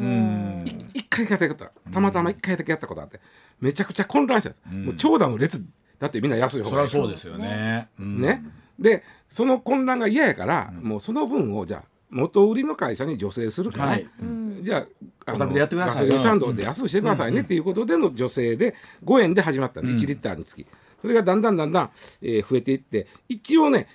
[0.94, 1.66] 一回だけやった。
[1.66, 3.20] ことたまたま一回だけやったことあって。
[3.60, 4.86] めちゃくちゃ混乱したんです、うん。
[4.86, 5.66] もう長蛇の列。
[5.98, 7.90] だってみんな安い方そがいいりゃそうですよね。
[8.00, 8.22] うん。
[8.22, 8.44] ね、
[8.80, 14.10] でその混乱が嫌やから、もうその分をじゃあ元売りの会社に助成するから、はい。
[14.22, 14.60] うん。
[14.62, 14.86] じゃ
[15.26, 19.98] ああお宅でやってくださいガソリンスタンドで安くしてくださいねっていうことでの助成で5円で始まったんで、うん。
[19.98, 20.66] 1リッターにつき。
[21.02, 23.88] それがだんだんだんだん、えー増えていって一応ね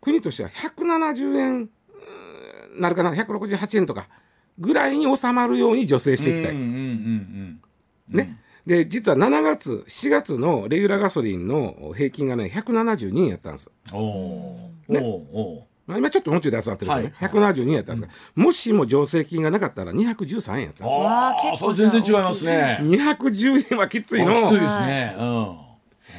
[0.00, 1.70] 国としては170円
[2.78, 4.08] なるかな168円とか
[4.58, 6.52] ぐらいに収まるように助成していきたい。
[6.52, 7.60] うんうんうん。
[8.08, 13.70] ね、で実は7月7月のレギュラーガソリンの平均がね172円やったんです。
[13.92, 15.00] うんおーね。
[15.00, 17.28] おーまあ、今ちょっともうちょい安なってるからね、はい。
[17.30, 20.82] 172円やったんですが、もしも助成金がなかったら213円やったんです。
[20.82, 20.88] よ。
[20.88, 22.78] あわあ結構あそれ全然違いますね。
[22.82, 24.30] 210円はきついの。
[24.30, 25.16] あきついですね。
[25.18, 25.22] う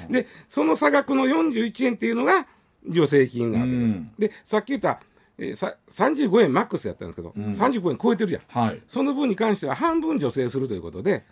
[0.10, 0.12] ん。
[0.12, 2.48] でその差額の41円っていうのが
[2.86, 3.98] 助成金なわけです。
[3.98, 4.12] うん。
[4.20, 5.00] でさっき言った、
[5.38, 8.42] えーさ35円マックスやったんですけど、35円超えてるやん。
[8.48, 8.82] はい。
[8.88, 11.24] その分に関しては半分助成するということで、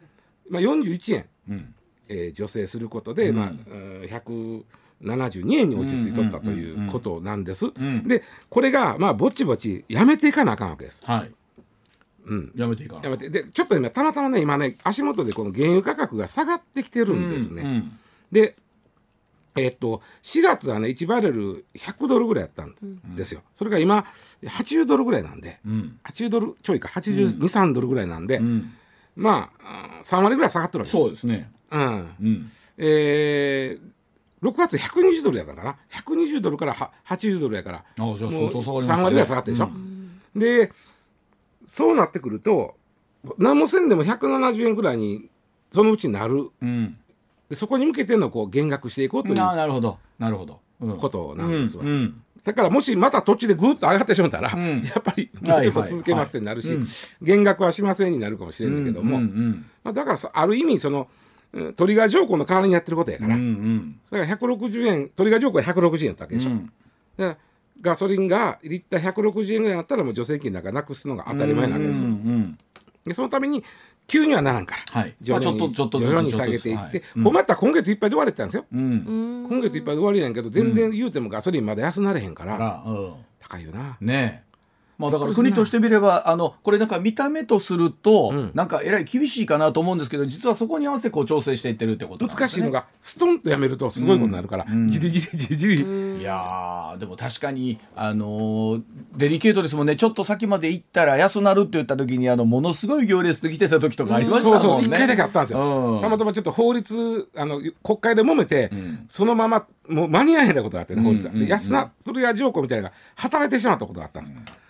[0.49, 1.75] まあ、41円、うん。
[2.07, 3.35] えー助成することで、うん。
[3.35, 4.01] まあ、うん
[5.01, 7.67] 172円に落ち着いとったということなんです。
[7.67, 8.07] ん。
[8.07, 11.01] でこれがまあぼちぼちやめていかなあかんわけです。
[11.05, 11.31] はい。
[12.25, 12.51] うん。
[12.55, 13.29] やめていいかやめて。
[13.29, 17.61] でちょっと今たまたまね今ね足元でこの原油価格が下がってきてるんですね。
[17.63, 17.99] うん
[18.31, 18.55] で
[19.55, 22.75] えっと4月はね1バレル100ドルぐらいやったん
[23.15, 23.41] ですよ。
[23.55, 24.05] それが今
[24.43, 25.59] 80ドルぐらいなんで。
[25.65, 25.99] うん。
[26.03, 28.73] 80ドルちょいか82、3ドルぐらいなんで、うん
[29.19, 30.97] まあ3割ぐらい下がってるわけです。
[30.97, 31.51] そうですね。
[31.71, 32.15] うん。
[32.21, 32.51] うん。
[32.77, 37.77] えー、6月120ドルやったかな？120ドルからは80ドルやから。
[37.79, 39.01] あじゃあもう相当下がりましたね。
[39.01, 39.69] 3割ぐらい下がってるでしょ、
[40.35, 40.71] うで
[41.67, 42.75] そうなってくると
[43.37, 45.29] 何もせんでも170円ぐらいに
[45.71, 46.49] そのうちなる。
[46.61, 46.97] うん。
[47.49, 49.97] でそこに向けてのこう減額していこうというななるほど。
[50.17, 50.61] なるほど。
[50.79, 50.97] うん。
[50.97, 54.83] ことなんですわ、うんうんだからもしまた土地でぐっと上がってしまったら、うん。
[54.83, 56.77] やっぱりもうちょっと続けますってなるし、はい。
[56.77, 56.87] はい
[57.21, 61.07] 減額はしませんになるかもしれんだけども、うんうんまあ、だからさある意味その
[61.53, 63.99] うんトリガー条項の代わりにやってることやから、うんうん。
[64.05, 66.71] それから160円トリガー条項は160円やったわけでしょ、うん
[67.17, 67.37] だから
[67.81, 72.57] ガソリンがリッター160円ぐらいだったらもう助成金なんかなくすのが当たり前なわけですよ、うんうん。
[73.05, 73.63] でそのために
[74.09, 75.15] 急にはならんから、はい。
[75.27, 77.03] まあ徐々にちょっとちょっとずつ徐々に下げていって、はい。
[77.23, 77.33] ほん。
[77.33, 78.79] まやったら今月いっぱいで終われてたんですよ、うん。
[78.81, 78.83] う
[79.45, 79.47] ん。
[79.47, 83.13] 今月いっぱいで終わりやんけど全然言うてもガソリンまだ安なれへんから、あうん。
[83.39, 83.97] 高いよな。
[84.01, 84.48] ねえ
[84.99, 88.51] まあだから国としてみればあのこれなんか見た目とすると、うん。
[88.53, 92.39] なんかえらい厳しいかなと思うんですけど実はそこに合わせてこう調整していってるってことなんですね。
[92.41, 94.89] 難しいのがストンとやめるとすごいことになるから、うん。
[94.89, 98.81] じりじりじりじり、いやーでも確かにあのー
[99.15, 99.95] デリケートですもんね。
[99.95, 104.87] ちょっと先まで行ったら安なるって言った時にあのものすごい行列できてた時とかありましそうそうたもんね。
[104.87, 106.01] 一回だけあったんですよ、うん。
[106.01, 109.05] たまたまちょっと法律あの国会で揉めて、ん。
[109.09, 111.37] そのままもう間に合えへんなことがあってね法律が、うん。
[111.37, 111.41] うん。
[111.43, 111.47] うん。
[111.47, 114.68] で安なそれや条項みたいなのが働いてしまったことがあったんです、です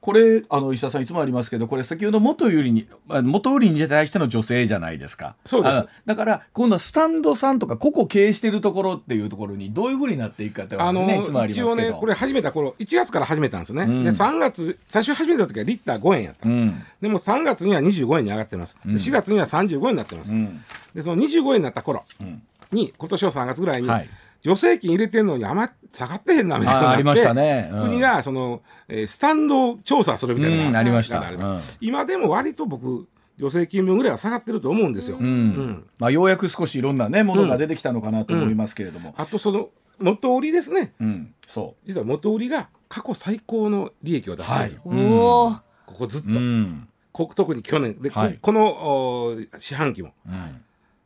[0.00, 5.36] これあの石田さんいつもありますけどこれ先ほど元売りにあ元売りに対しての女性じゃないですか。
[5.46, 5.76] そうです。
[5.76, 11.68] あだから今度はスタンドさんとか個々経営してるところっていうところにどういうふうになっていくかってあのねいつもありますけど。
[11.68, 14.04] 一応ねこれ始めた頃1月から始めたんですね、うん。
[14.04, 16.82] で3月最初始めた時はリッター5円やった、うん。
[17.00, 20.62] でも3月には25円に上がってます、で4月には35円になってます、うん。
[20.94, 22.42] でその25円になった頃ん。
[22.70, 24.08] に今年の3月ぐらいに、はい
[24.42, 27.70] 助成金入れてんのにあんま下がってへんなみたいになあありましたね。
[27.72, 27.88] うん。
[27.88, 31.20] 国がその、えースタンドを調査するみたいなのがうんありました。
[31.20, 35.24] があります今でも割と僕助成金分ぐらいは下がってると思うんですよ、うん。
[35.24, 35.86] うん。
[35.98, 40.92] まあ、ようやく少しいろんなねものが出てきたのかなと思いますけれども、あとその元売りですね。
[41.00, 41.34] うん。
[41.46, 45.50] そ実は元売りが過去最高の利益を出してるんですよ、はおお、
[45.86, 46.88] ここずっと、う、うん。
[47.12, 48.00] こ特に去年。
[48.00, 48.38] で、こはい。
[48.40, 50.12] このお四半期も。
[50.26, 50.62] うん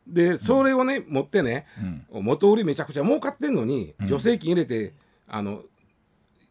[0.07, 1.65] でそれをね、持ってね
[2.11, 2.23] うん。
[2.23, 4.93] 元売りめちゃくちゃ儲かってんのに、助成金入れて
[5.27, 5.61] あの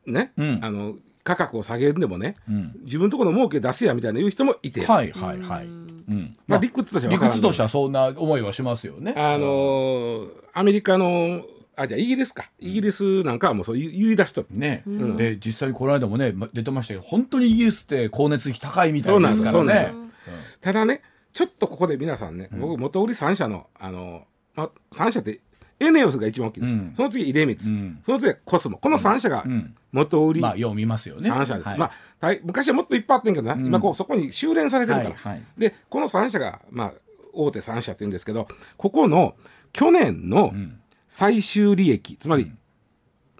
[0.07, 0.59] ね、うん。
[0.63, 2.73] あの価格を下げるんでもねうん。
[2.85, 6.37] 自分のところの儲け出せやみたいな言う人もいて、はいはいはい、うん。
[6.47, 9.15] まあ、理屈としては理屈としてはそんな思いはしますよね。
[9.17, 11.45] あのーアメリカの
[11.77, 12.51] あじゃあイギリスか。
[12.59, 14.49] イギリスなんかはもうそう言い出しとる。
[14.51, 15.17] ね、ん。
[15.17, 20.11] で実際にこの間もねま出てましたけど本当にイギリスって光熱費高いみたそうなんいでですすそうなんでからね
[20.57, 20.59] す。
[20.61, 25.41] ただねちょっとここで皆さんね、僕元売り3社のあの、まあ、3社って
[25.81, 28.79] エネオスが一番大きいです、うん、その次出光、うん、その次はコスモ。
[28.79, 29.45] この3社が
[29.91, 31.29] 元売り、まあ、よう見ますよね。
[31.29, 31.91] 3社です、はい、ま
[32.21, 36.93] あ、昔はもっといっぱいあってんけどな、今こうそこに修練されてるから、はいはい、でこの3社が、まあ、
[37.33, 39.35] 大手3社って言うんですけどここの
[39.73, 40.53] 去年の
[41.09, 42.53] 最終利益、つまり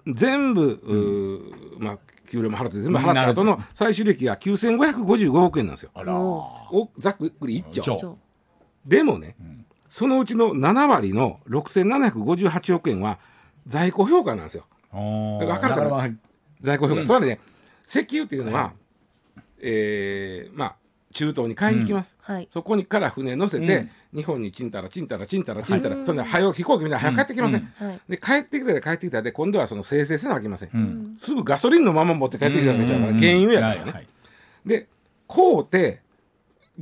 [0.07, 5.91] 全部、まあ給料も払って全部払った後の最終利益が9555億円なんですよ。
[5.95, 8.17] おざっくり1兆。
[8.85, 9.35] でもね、
[9.89, 13.19] そのうちの7割の6758億円は
[13.67, 14.65] 在庫評価なんですよ。
[15.39, 16.15] だから分かるかな。
[16.61, 17.39] 在庫評価、うん、つまりね
[17.87, 18.73] 石油っていうのは、はい、
[19.59, 20.75] えー、まあ
[21.13, 22.35] 中東に買いに行きます、うん。
[22.35, 23.77] はい、そこにから船乗せて、
[24.13, 34.07] うん、日本にちんたらちんたらちんたらちんたら、はい、そんな早飛行機みたいな早帰ってきません、うん、で帰ってきたで帰ってきたで今度はその生成せなきゃいけません、すぐガソリンのまま持って帰ってきたわけじゃから、原油やからね、はい、
[34.65, 34.87] で
[35.27, 36.01] こうて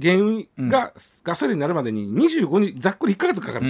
[0.02, 3.66] 原油がガソリンになるまでに25にざっくり1か月かかる。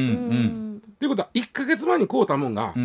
[0.99, 2.75] と、いうことは1か月前に買うたもんが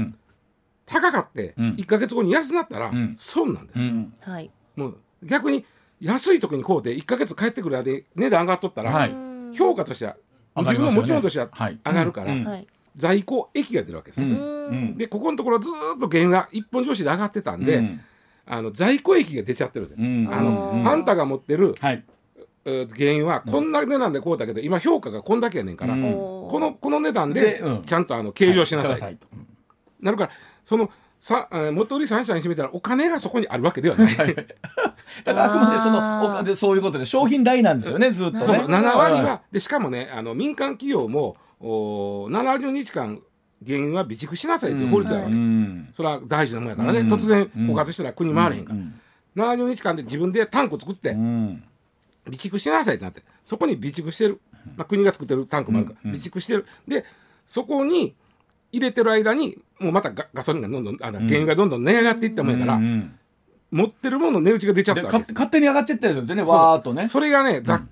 [0.86, 4.30] 高かって1か月後に安なったら損なんです。
[4.30, 5.66] はい、もう逆に
[6.00, 9.08] 安い時に買うて1か月帰ってくる間で値段上がっとったら、
[9.54, 10.16] 評価としては
[10.56, 12.34] 自分の持ち物としては上がるから、
[12.96, 14.20] 在庫益が出るわけです。
[14.96, 17.98] でここのところずっと原油が一本上司で上がってたんで、
[18.46, 20.36] あの在庫益が出ちゃってるんですよ。
[20.36, 29.18] あのあんたが持ってる、原因はこんな値段でこうだけど、今評価がこんだけやねんから、このこの値段でちゃんとあの計上しなさい,、
[30.00, 30.30] なるから
[30.64, 30.90] その
[31.26, 34.14] さ元売り3社にしてみたらお金がそこにあるわけではない。
[34.14, 34.52] だか
[35.24, 38.44] らあくまでそのおでそういうことで商品代なんですよねずっとね。
[38.44, 43.20] そう7割はでしかもねあの民間企業もお70日間
[43.66, 51.58] 原因は備蓄しなさいという法律やわけ、うん、それは大事なもんやからね、うん、突然枯渇したら国回れへんから、うん、70日間で自分でタンク作って、備
[52.30, 54.40] 蓄しなさいってなってそこに備蓄してる、
[54.76, 56.66] まあ、国が作ってるタンクもあるから、備蓄してる。
[56.86, 57.04] で
[57.48, 58.14] そこに
[58.70, 62.80] 入れてる間にもうまたガガソリンがどんどんあの原油がどんどん値上がっていったもんやから、
[63.70, 67.08] 持ってるものの値打ちが出ちゃったわけ勝手に上がっちゃってるんですよねわーっとね。
[67.08, 67.82] それがねざ、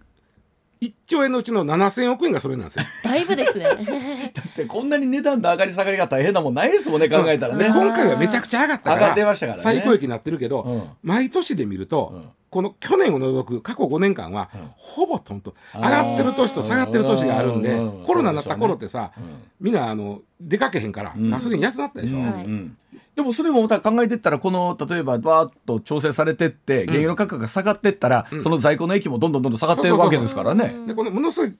[0.81, 2.85] 1兆円のうちの7000億円がそれなんですよ。
[3.03, 3.65] だいぶですね。
[4.35, 7.67] だってこんなに値段の上がり下がりが大変なもんないですもんね考えたらね。
[7.75, 19.13] 今回はめちゃくちゃ上がったから上がってましたから、ね、最高益になってるけど、うん、毎年で見ると、うん、この去年を除く過去5年間は、うん、ほぼとんと上がってる年と下がってる年があるんで、コロナになった頃ってさ、
[19.61, 22.17] みんなあの出かけへんからガソリン安なったでしょ。
[22.17, 22.77] うん。
[23.15, 30.75] でもそれもまた考えていったらこの例えばバーッと調整されてって原油の価格が下がっていったら、その在庫の益もどんどんどんどん下がってるわけですからね。
[30.95, 31.57] でこのものすごい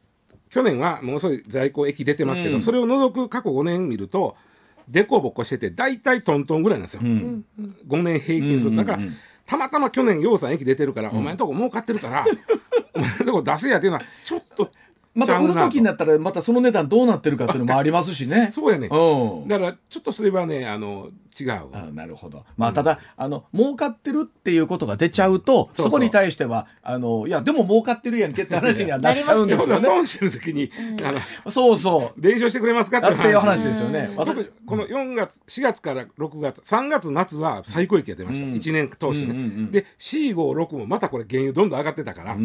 [0.51, 4.37] 去年はものすごい在庫益出てますけど、それを除く過去5年見ると
[4.89, 7.45] でこぼこしてて大体トントンぐらいなんですよ、うん、
[7.89, 8.77] 5年平均すると。
[8.77, 8.99] だから、
[9.47, 12.25] たまたま去年洋さん益出てるから、お前のとこ儲かってるから
[12.95, 14.71] お前のとこ出せやっていうのはちょっと
[15.15, 18.49] また売る時になったらまたその値段どうなってるかっていうのもありますしね。
[18.53, 18.89] そうやね。
[18.91, 21.69] うん、だからちょっとすればねあの違う。
[21.73, 22.45] あなるほど。
[22.57, 29.83] まあただ、あの儲かってるっていうことが出ちゃうとそこに対してはあのいやでも儲かってるやんけって話にはなっちゃうんですよね。
[29.83, 30.71] 損してる時に、
[31.03, 34.13] あのそうそう弁償してくれますかっていう話ですよね。
[34.17, 38.47] 私この4月4月から6月3月夏は最高益が出ました。
[38.47, 39.69] 1年通してね。
[39.71, 42.37] で C56 もまたこれ原油どんどん上がってたから、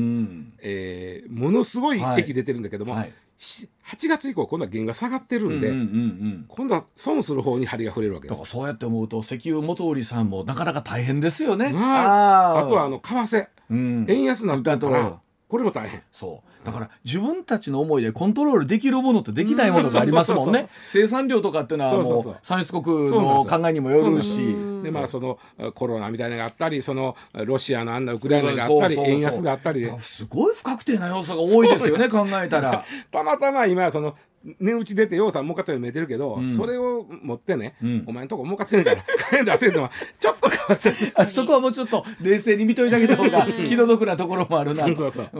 [0.61, 2.95] えー、ものすごい益出てるんだけども。
[3.39, 8.37] 8月以降今度は原油が下がってるんで、うんうんうん、今度は損する方に針が触れるわけです。
[8.37, 16.03] だからそうやって思うと石油元売さんもなかなか大変ですよね、まあ、あとはあの為替、うん、円安になったらこれも大変。
[16.11, 20.67] そうだから自分たちの思いでコントロールできるものとできないものがありますもんね。
[20.83, 24.09] 生産量とかっていうのはもう産出国の考えにもよ。
[24.09, 24.37] るし
[24.83, 25.39] でまあその
[25.73, 32.85] コロナみたいなのがあったりそのロシアのあんなウクライナがあったり円安があったりすごい不確定な要素が多いですよね考えたら。
[33.11, 34.15] たまたま今その
[34.59, 44.85] 値打ち出てようさん儲かったように見えてるけど、うん、それを持ってね、うん、お前んとこ儲かってんから 金出せるのはちょっと変わっちゃうそこはもうちょっと冷静に見といてあげた方が気の毒なところもあるな。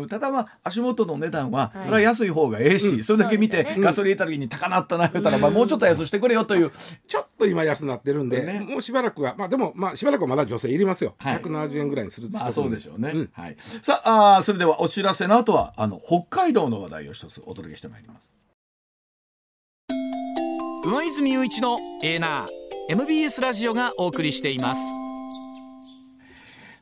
[0.07, 6.71] ただまあ足元の値段はそれは安い方がええし、はい、それだけ見て、ね、ガソリン入れた時に高なったな言ったら、まあ、もうちょっと安してくれよという。
[7.07, 18.38] ちょっと今安なってるんで、ね、もうしばらくはまあでもまあしばらくはまだ女性いりますよ、はい、170円ぐらいにするまあそうでしょうね、うん、はい、さああそれではお知らせの後はあの北海道の話題を一つお届けしてまいります
[20.84, 24.82] 上泉雄一のエーナー MBS ラジオがお送りしています。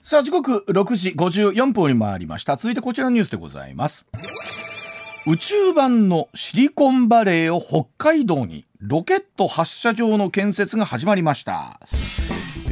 [0.04, 2.56] さあ時刻6時54分に回りました。
[2.56, 4.06] 続いてこちらのニュースでございます。
[5.26, 11.80] 宇宙版のシリコンバレーを北海道にロケット発射場の建設が始まりました。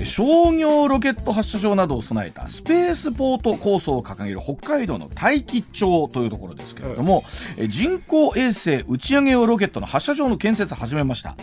[0.04, 7.24] 商業ロケット発射場などを備えたスペースポート構想を掲げる北海道の大樹町というところですけれども、
[7.58, 11.36] うん、人工衛星打ち上げ用ロケットの発射場の建設を始めました。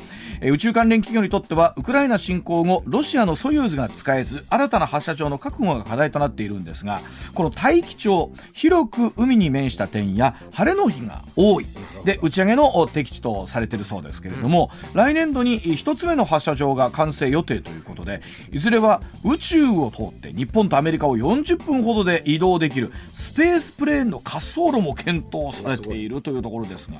[0.42, 7.00] 宇宙関連企業にとってはウクライナ侵攻後ロシアのソユーズが使えず新たな発射場の確保が課題となっているんですが
[7.34, 11.66] この大樹町広く海に面した点や晴れの日が多い。
[12.04, 18.22] で打ち上げの適地とされているそうですけれども、うん、も来年度に1つ目の発射場が完成予定ということで
[18.52, 26.98] いずれは宇宙を通って日本とアメリカを40分ほどで移動できるスペースプレーンの滑走路も検討されているというところですが。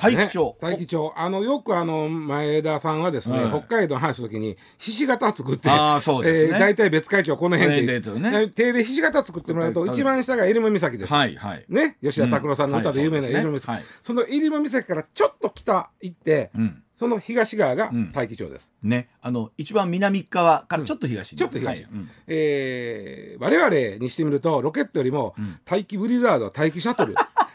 [0.00, 1.12] 大気町、ね、大気町。
[1.16, 16.82] あのよくあの前田さんはですね、はい、北海道の話す時にひし形作ってあそうです、ね、えー、大体別会長この辺で、ね、手でひし形作ってもらうと、一番下が入間岬です、はいはい、ね吉田拓郎さんの歌で有名な入間岬、うんはい、その入間岬からちょっと北行って、うん。
[17.00, 18.70] その東側が大気町です。
[18.84, 21.82] うん、ね、あの一番南側からちょっと東に、うん、ちょっと東。
[21.82, 25.34] はい、うん、えー、我々にしてみるとロケットよりも
[25.64, 27.14] 大気ブリザード、大気シャトル。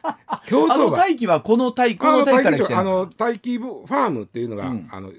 [0.47, 0.97] 競走馬。
[0.97, 5.11] 大気はこの大気この大気から来てあの大気ファームっていうのが、あの。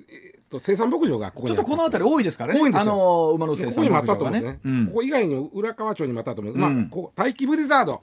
[0.48, 2.60] と生産牧場がここちょっとこの辺り多いですからね。
[2.60, 2.92] 多いんですよ。
[2.92, 4.60] あの馬の生産ここにもあったと思うんですね。
[4.64, 6.56] うん、ここ以外にも浦川町にもあったと思う。
[6.56, 8.02] まあこう大気ブリザード。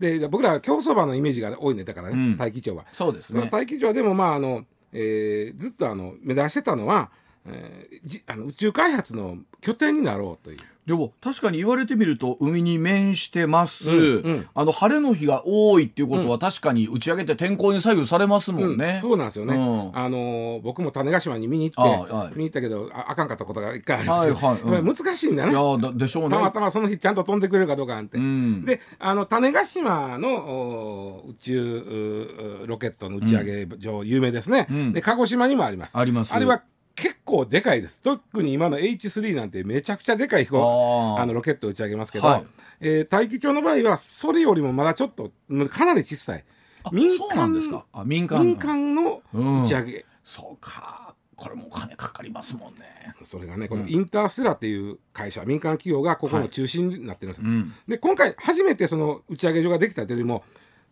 [0.00, 2.84] で僕らは競走馬のイメージが多いねだからね、大気町は。
[2.90, 3.48] そうですね。
[3.50, 7.10] 大気町でもまああのえー、ずっとあの目指してたのは、
[7.46, 10.58] えー、じあの宇宙開発の拠点になろうという。
[10.86, 26.30] でも確かに言われてみると海に面してます、うんうん、あの晴れの日が多いっていうことは確かに打ち上げて天候に左右されますもんね、うん、そうなんですよね、あのー、僕も種子島に見に行って、はい、見に行ったけどああかんかったことが一回ありますよ、はいはい、難しいんだねいやでしょうね。
[26.36, 28.18] たまたまその日ちゃんと飛んでくれるかどうかなんて、
[28.66, 35.96] であの種子島の宇宙ロケットの打ち上げ場、有名ですね、で鹿児島にもあります。
[35.96, 36.34] あります。
[36.34, 36.62] あれは
[36.94, 38.00] 結構でかいです。
[38.00, 42.44] 特に今の H3 なんてめちゃくちゃでかい飛行あのロケットを打ち上げますけど、はい、
[42.80, 45.32] えー、大気町の場合はそれよりもまだちょっと
[45.70, 46.44] かなり小さい。
[46.92, 47.86] 民間ですか。
[47.92, 51.14] あ民間民間の打ち上げ、うん、そうか。
[51.36, 53.14] これもお金かかりますもんね。
[53.24, 60.44] それがねこのインターステラっていう会社、うん、民間企業がここの中心になってるんです、はいうん、で今回初めてその打ち上げ場ができたというよりも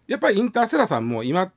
[0.06, 1.52] やっぱりインターステラさんも今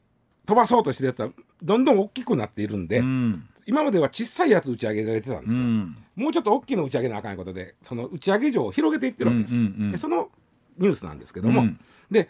[0.45, 1.29] 飛ばそうとしてるやつは
[1.61, 10.29] どんどん大きくなっているんで、うん今までは小さいやつ打ち上げられてたんですけど、うん、もうちょっと大きいの打ち上げなあかんことでその打ち上げ場を広げていってるわけです、うんうんうん、でその
[10.77, 11.79] ニュースなんですけども、うん、
[12.11, 12.29] で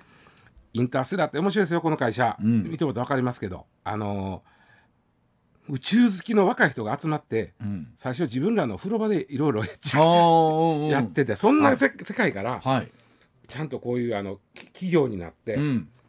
[0.74, 3.66] インターステラって面白いですよこの会社、うん、見てもら分かりますけど。
[3.84, 7.54] あのー、宇宙好きの若い人が集まって、
[7.96, 9.64] 最初自分らの風呂場でいろいろ
[10.90, 12.92] やっててそんな世界から、はい、
[13.48, 15.58] ちゃんとこういうあの企業になって、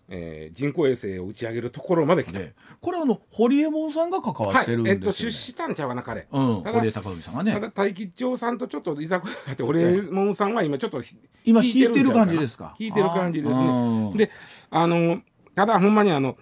[0.08, 7.52] えー、人工衛星を打ち上げるところまで来て、これあの堀江門さんが関わってるんですよ、ね、はい、えっと出資したんちゃうかな彼、うん、堀江貴文さんがね。
[7.52, 11.02] ただ大吉町さんとちょっといざこがあって堀江門さんは今ちょっと
[11.44, 12.76] 今引いてる感じですか？
[12.78, 14.12] 引いてる感じですね。
[14.16, 14.30] で
[14.70, 15.20] あの
[15.54, 16.36] ただほんまにあの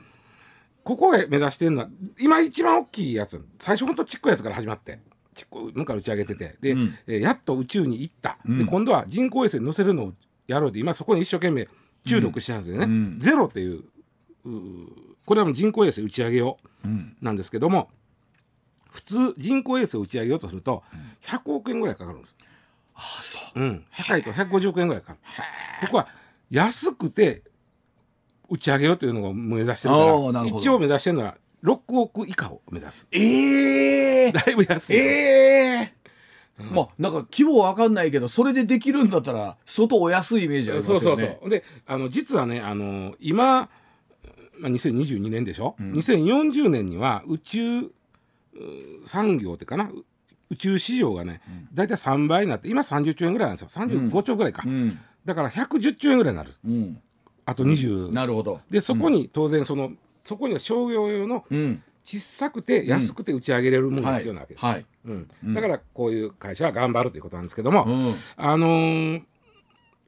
[0.82, 1.88] ここへ目指してるのは
[2.18, 3.42] 今一番大きいやつ。
[3.58, 5.00] 最初ほんとちっこいやつから始まって
[5.34, 6.56] ちっこいのから打ち上げてて。
[6.60, 10.12] で、うん、えやっと宇宙に行った、うん、で今度は人工衛星に乗せるのを
[10.46, 11.66] やろうで今そこに一生懸命
[12.06, 13.84] 注力してるんですよね、うん、ゼロっていう
[15.24, 16.88] これは人工衛星打ち上げよう
[17.24, 17.88] なんですけども、
[18.90, 20.82] 普通人工衛星を打ち上げようとすると
[21.22, 22.36] 100億円ぐらいかかるんです。
[22.94, 25.18] ああそう、うん、高いと150億円ぐらいかかる。
[25.86, 26.08] ここは
[26.50, 27.42] 安くて
[28.48, 33.06] 打ち上げようというのを目指してるから一応目指してるのは6億以下を目指す。
[33.10, 34.96] ええー、だいぶ安い。
[34.96, 35.80] ええー。
[35.80, 36.03] うん、
[36.58, 41.00] まあなんか規模わかんないけどそれでできるんだったら相当お安いイメージありますよね。
[41.00, 41.50] そうそうそう。
[41.50, 43.68] であの実はねあの今
[44.58, 47.90] まあ、2022年でしょ、うん、2040年には宇宙
[49.04, 49.90] 産業ってかな？
[50.50, 53.82] 宇宙市場がね、うん、大体3倍になって今30兆円ぐらいなんですよ。
[53.82, 57.02] 35兆ぐらいか、うん、だから110兆円ぐらいになる、うん、
[57.44, 58.60] あと20、なるほど。
[58.70, 59.90] でそこに当然その
[60.22, 61.44] そこには商業用の
[62.04, 64.74] 小さくて安くて打ち上げれるものが必要なわけです、はい。
[64.74, 67.86] はい、うん、だからこういう会社は頑張るということなんですけども、
[68.36, 69.22] あのー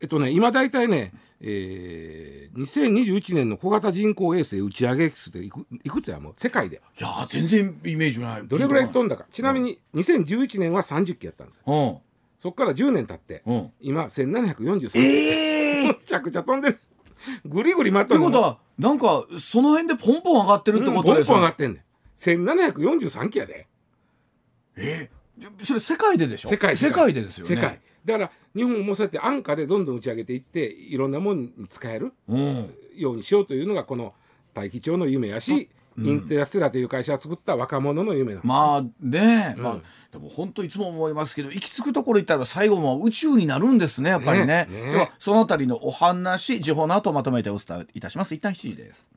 [0.01, 6.83] えっとね、今大体ね、えー、2021年の小型人工衛星打ち上げ数っていくいくつやもう世界で。
[6.99, 8.47] いや全然イメージない。
[8.47, 9.27] どれぐらい飛んだか。
[9.31, 11.97] ちなみに2011年は30機やったんですよ、うん、
[12.39, 14.99] そこから10年経って、うん、今1743機。
[14.99, 16.79] えー、めちゃくちゃ飛んでる。
[17.47, 21.83] ぐりぐり回ってるってことはなんかその辺でポンポン上がってるってことですか、うん、ポンポン上がってんねん
[22.17, 23.67] 1743機やで。
[24.77, 26.49] えー、それ世界ででしょ？
[26.49, 27.55] 世界世界でですよね。
[27.55, 27.81] 世界。
[28.05, 32.13] だから日本もそうやって安価でどんどん打ち上げていっていろんなものに使える
[32.95, 34.15] ようにしようというのがこの
[34.55, 39.63] 大気町の夢やしインテラステラという会社を作った若者の夢なんですまあね、うん。
[39.63, 39.81] まあ
[40.13, 44.47] でも本当いつも思いますけど行き着くところ行ったら最後も宇宙になるんですねやっぱりね。
[44.47, 48.35] ねねではそのあたりのお話時報の後まとめてお伝えいたします。
[48.35, 49.11] 一旦7時です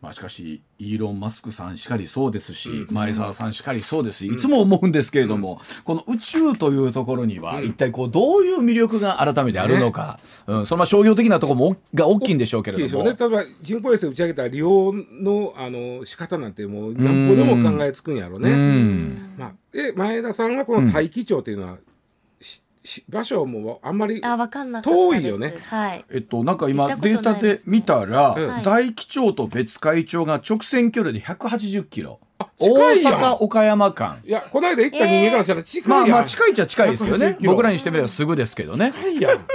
[0.00, 13.04] まあしかしイーロン・マスクさんしかりそうですし、前澤さんしかりそうですし、いつも思うんですけれども、この宇宙というところには、一体こうどういう魅力が改めてあるのか、うん、そのまあ商業的なところもが大きいんでしょうけれども。
[13.04, 18.50] ね例えば人工衛星打ち上げた利用のあの仕方なんてもう何歩でも考えつくんやろうね。
[18.52, 19.34] うん。
[19.36, 21.78] まあ、で前田さんがこの大気町というのは、
[23.08, 24.20] 場所もあんまり。
[24.20, 25.54] 遠いよね。
[25.64, 26.04] はい。
[26.10, 28.62] えっと、なんか今データで見たら、うん。
[28.62, 32.20] 大気町と別海町が直線距離で180キロ。
[32.58, 34.20] 大阪岡山間。
[34.24, 37.26] いやこの間行った人間からしたら近いやん、まあまあ近いっちゃ近いですけどね。
[37.26, 37.52] 180キロ。
[37.52, 38.92] 僕らにしてみればすぐですけどね。
[38.92, 39.46] 近いやん。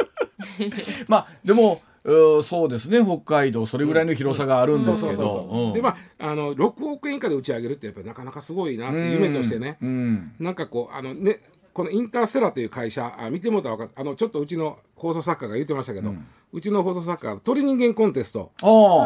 [1.07, 3.01] まあでもそうですね。
[3.03, 5.49] 北海道それぐらいの広さがあるんですけど。
[5.51, 5.73] うん。
[5.73, 10.34] でまああの6億円以下で打ち上げるってやっぱりなかなかすごいなって夢としてね、うん。
[10.39, 11.39] なんかこうあのね
[11.74, 16.13] このインターステラという会社あ見てもらったらあのちょっとうちの放送作家が言ってましたけど、
[16.53, 18.51] うちの放送作家が鳥人間コンテスト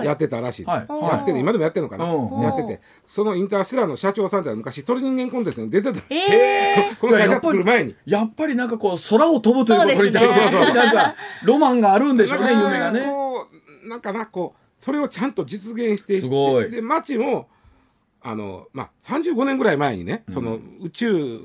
[0.04, 1.04] やってたらしい、はい。
[1.06, 2.42] やってて今でもやってるのかな、うん。
[2.42, 2.82] やってて。
[3.06, 6.02] そのインターステラの社長さんって昔鳥人間コンテストに出てた。
[6.10, 7.96] え この会社作る前に。
[8.06, 11.16] やっぱりなんかこう空を飛ぶということに対してなんか
[11.46, 13.06] ロマンがあるんでしょうね夢がね。
[13.86, 16.70] なんかなこうそれをちゃんと実現していってすごい。
[16.70, 17.48] で町も
[18.22, 21.40] あの、まあ、35年ぐらい前にね、その宇宙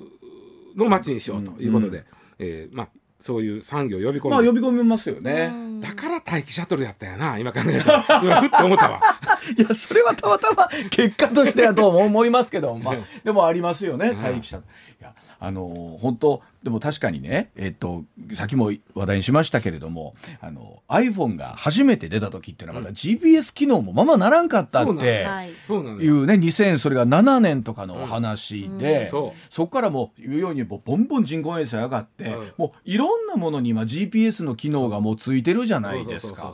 [0.77, 2.05] の町にしようということで、
[2.39, 2.89] えーまあ、
[3.21, 8.21] そういう産業を呼び込んで、まあ呼び込みますよね、だから待機シャトルやったよな今考えたら。
[8.23, 9.01] 今ふって思ったわ。
[9.57, 14.63] いやそれはたまたま 結果としてはどうも思いますけど、まあ、でもありますよね待機者い
[15.01, 18.05] やあの本当でも確かにねえっと
[18.35, 25.55] さっきも話題にしましたけれどもあの iPhone が初めて出た時っていうのはまだ GPS 機能もままならんかったってい。
[25.67, 25.83] そう
[26.27, 29.55] ね2000それが7年とかのお話で、そう。
[29.55, 32.53] そこからもう言うようにボンボン人工衛星上がって、うん。
[32.57, 36.53] もういろんなものに今 GPS の機能がもうついてるじゃないですか。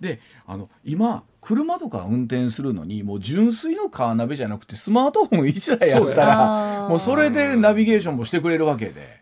[0.00, 9.21] であの今車とか運転するのにもう純粋のカーナビじゃなくてスマートフォン1台やったらやもうそれでナビゲーションもしてくれるわけで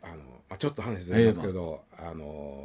[0.61, 2.13] ちょっと話ずれますけど、あ。
[2.15, 2.63] の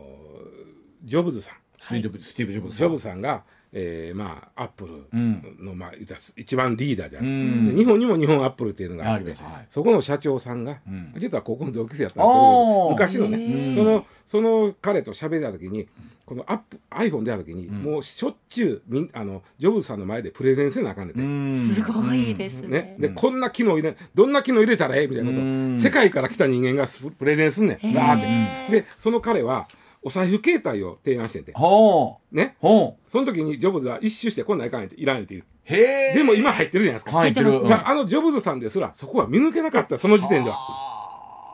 [1.04, 1.56] ジョブズさん。
[1.80, 5.58] スティーブ・ジョブズジョブズさんが、えー、まあアップルん。
[5.60, 5.91] の、まあ、
[6.36, 9.36] 一番リーダーじゃないですか、日本にも日本アップルっていうのがあって
[9.70, 11.14] そこの社長さんが、ん。
[11.18, 15.88] 実は高校の同級生やったんですけど昔のへねーそのその彼と喋った時に
[16.26, 22.67] このアップ iPhone 出た時に、もうしょっちゅうみんあのジョブズさんの前でプレゼンせなあかんねて、すごいですね。
[22.67, 25.41] ね、で、こんな機能入れどんな機能入れたらええみたいなこと。
[25.41, 25.80] を、うん。
[25.80, 27.78] 世界から来た人間がスププレゼンすんねん。
[27.78, 28.67] へー。
[28.67, 29.67] ってでその彼は
[30.01, 31.53] お財布携帯を提案してて。
[31.53, 32.36] ほう。
[32.36, 32.55] ね。
[32.59, 33.11] ほう。
[33.11, 35.45] その時にジョブズは一周してこんなんいかんやっていらんって言う。
[35.65, 37.47] へえでも今入ってるじゃないですか、入ってる。
[37.47, 40.57] ますねだからあのジョブズさんですらそこは見抜けなかったその時点では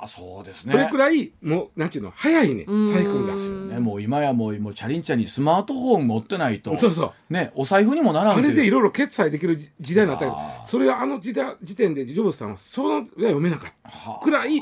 [0.02, 0.72] あーそうですね。
[0.72, 2.92] それくらいもうなんちゅうの早いねうん。
[2.92, 7.34] サイクルがね、もう今やもうもうチャリンチャリンスマートフォン持ってないとそうそう。
[7.34, 14.20] ねお財布にもならんあれでいろろいろ決済できる時時代になったけどそれはあの時代時点でジョブズさんはそのは読めなかった。
[14.24, 14.62] くらい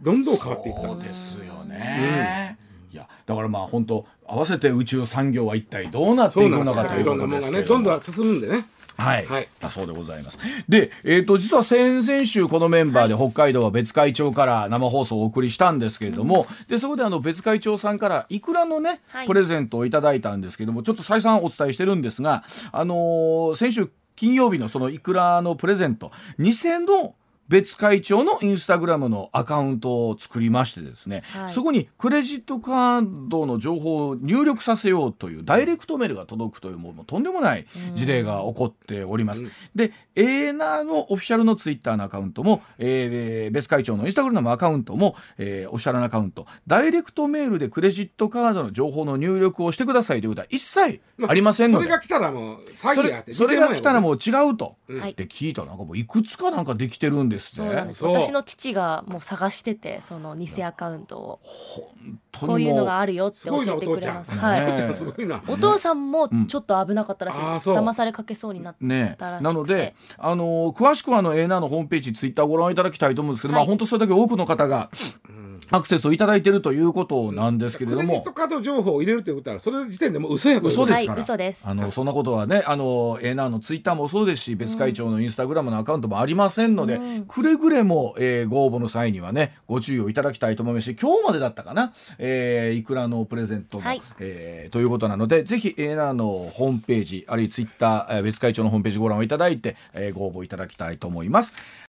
[0.00, 0.88] どんどん変わっていった。
[0.88, 2.58] そうですよね、
[2.92, 8.64] いやだからまあ本当合わせて宇宙産業は一体どうなってそいうくのかということろんなもんがですねどんどん進むんでね
[9.00, 9.48] はい、はい。
[9.58, 10.38] だそうでございます。
[10.68, 19.26] で、えっ、と実は先々週このメンバーで北海道は別会長から生放送をお送りしたんですけれども、でそこであの別会長さんからいくらのね、はい。
[19.26, 27.14] プレゼントをいただいたんですけども、ちょっと再三お伝えしてるんですが、あのー先週金曜日のそのいくらのプレゼント、2000の
[27.50, 31.50] 別会長のインスタグラムのアカウントを作りましてですね、はい。
[31.50, 39.42] そこにクレジットカードの情報を入力させようというダイレクトメールが届くというもうとんでもない事例が起こっております。
[39.74, 51.86] で、エーナーのオフィシャルのツイッターのアカウントも、えー別会長のインスタグラムのアカウントも、えーオフィシャルのアカウント、ダイレクトメールでクレジットカードの情報の入力をしてくださいということは一切ありませんので。
[51.86, 54.76] それが来たらもう詐そ欺やってれそれが来たらもうう違うと。
[54.88, 55.14] はい。
[55.14, 57.98] で聞いたらなんかもういくつかなんかできてるんですです。
[57.98, 61.40] そう私の父がもう探してて、その偽アカウントを、
[62.38, 64.32] ここういうのがあるよって教えてくれます。
[64.36, 64.60] はい。
[65.26, 65.42] な。
[65.48, 67.70] お父さんもちょっと危なかったらしいです。
[67.70, 68.76] 騙されかけそうになっ
[69.18, 69.44] たらしくて。
[69.44, 73.62] なので、あのー詳しくはあのエーナーのホームページツイッターをご覧いただきたいと思うんですけど、はい。
[73.62, 74.90] まあ本当それだけ多くの方が
[75.70, 80.82] アクセスをいただいているということなんですけれども、クレジットカード情報を入れるということはそれ時点でもう嘘やということ。
[80.84, 81.68] 嘘ですから、はい嘘です。
[81.68, 90.84] あのそんなことはねあのエーナーのツイッターもそうですし別会長のインスタグラムのアカウントもありませんので、くれぐれも、えーご応募の際にはねご注意をいただきたいと思います。
[90.84, 94.02] し今日までだったかな、えーいくらのプレゼントも、はい。
[94.18, 101.52] えーということなのでぜひエーナーのホームページあるいはツイッター、えー別会長のホームページご覧をいただいて、えーご応募いただきたいと思います。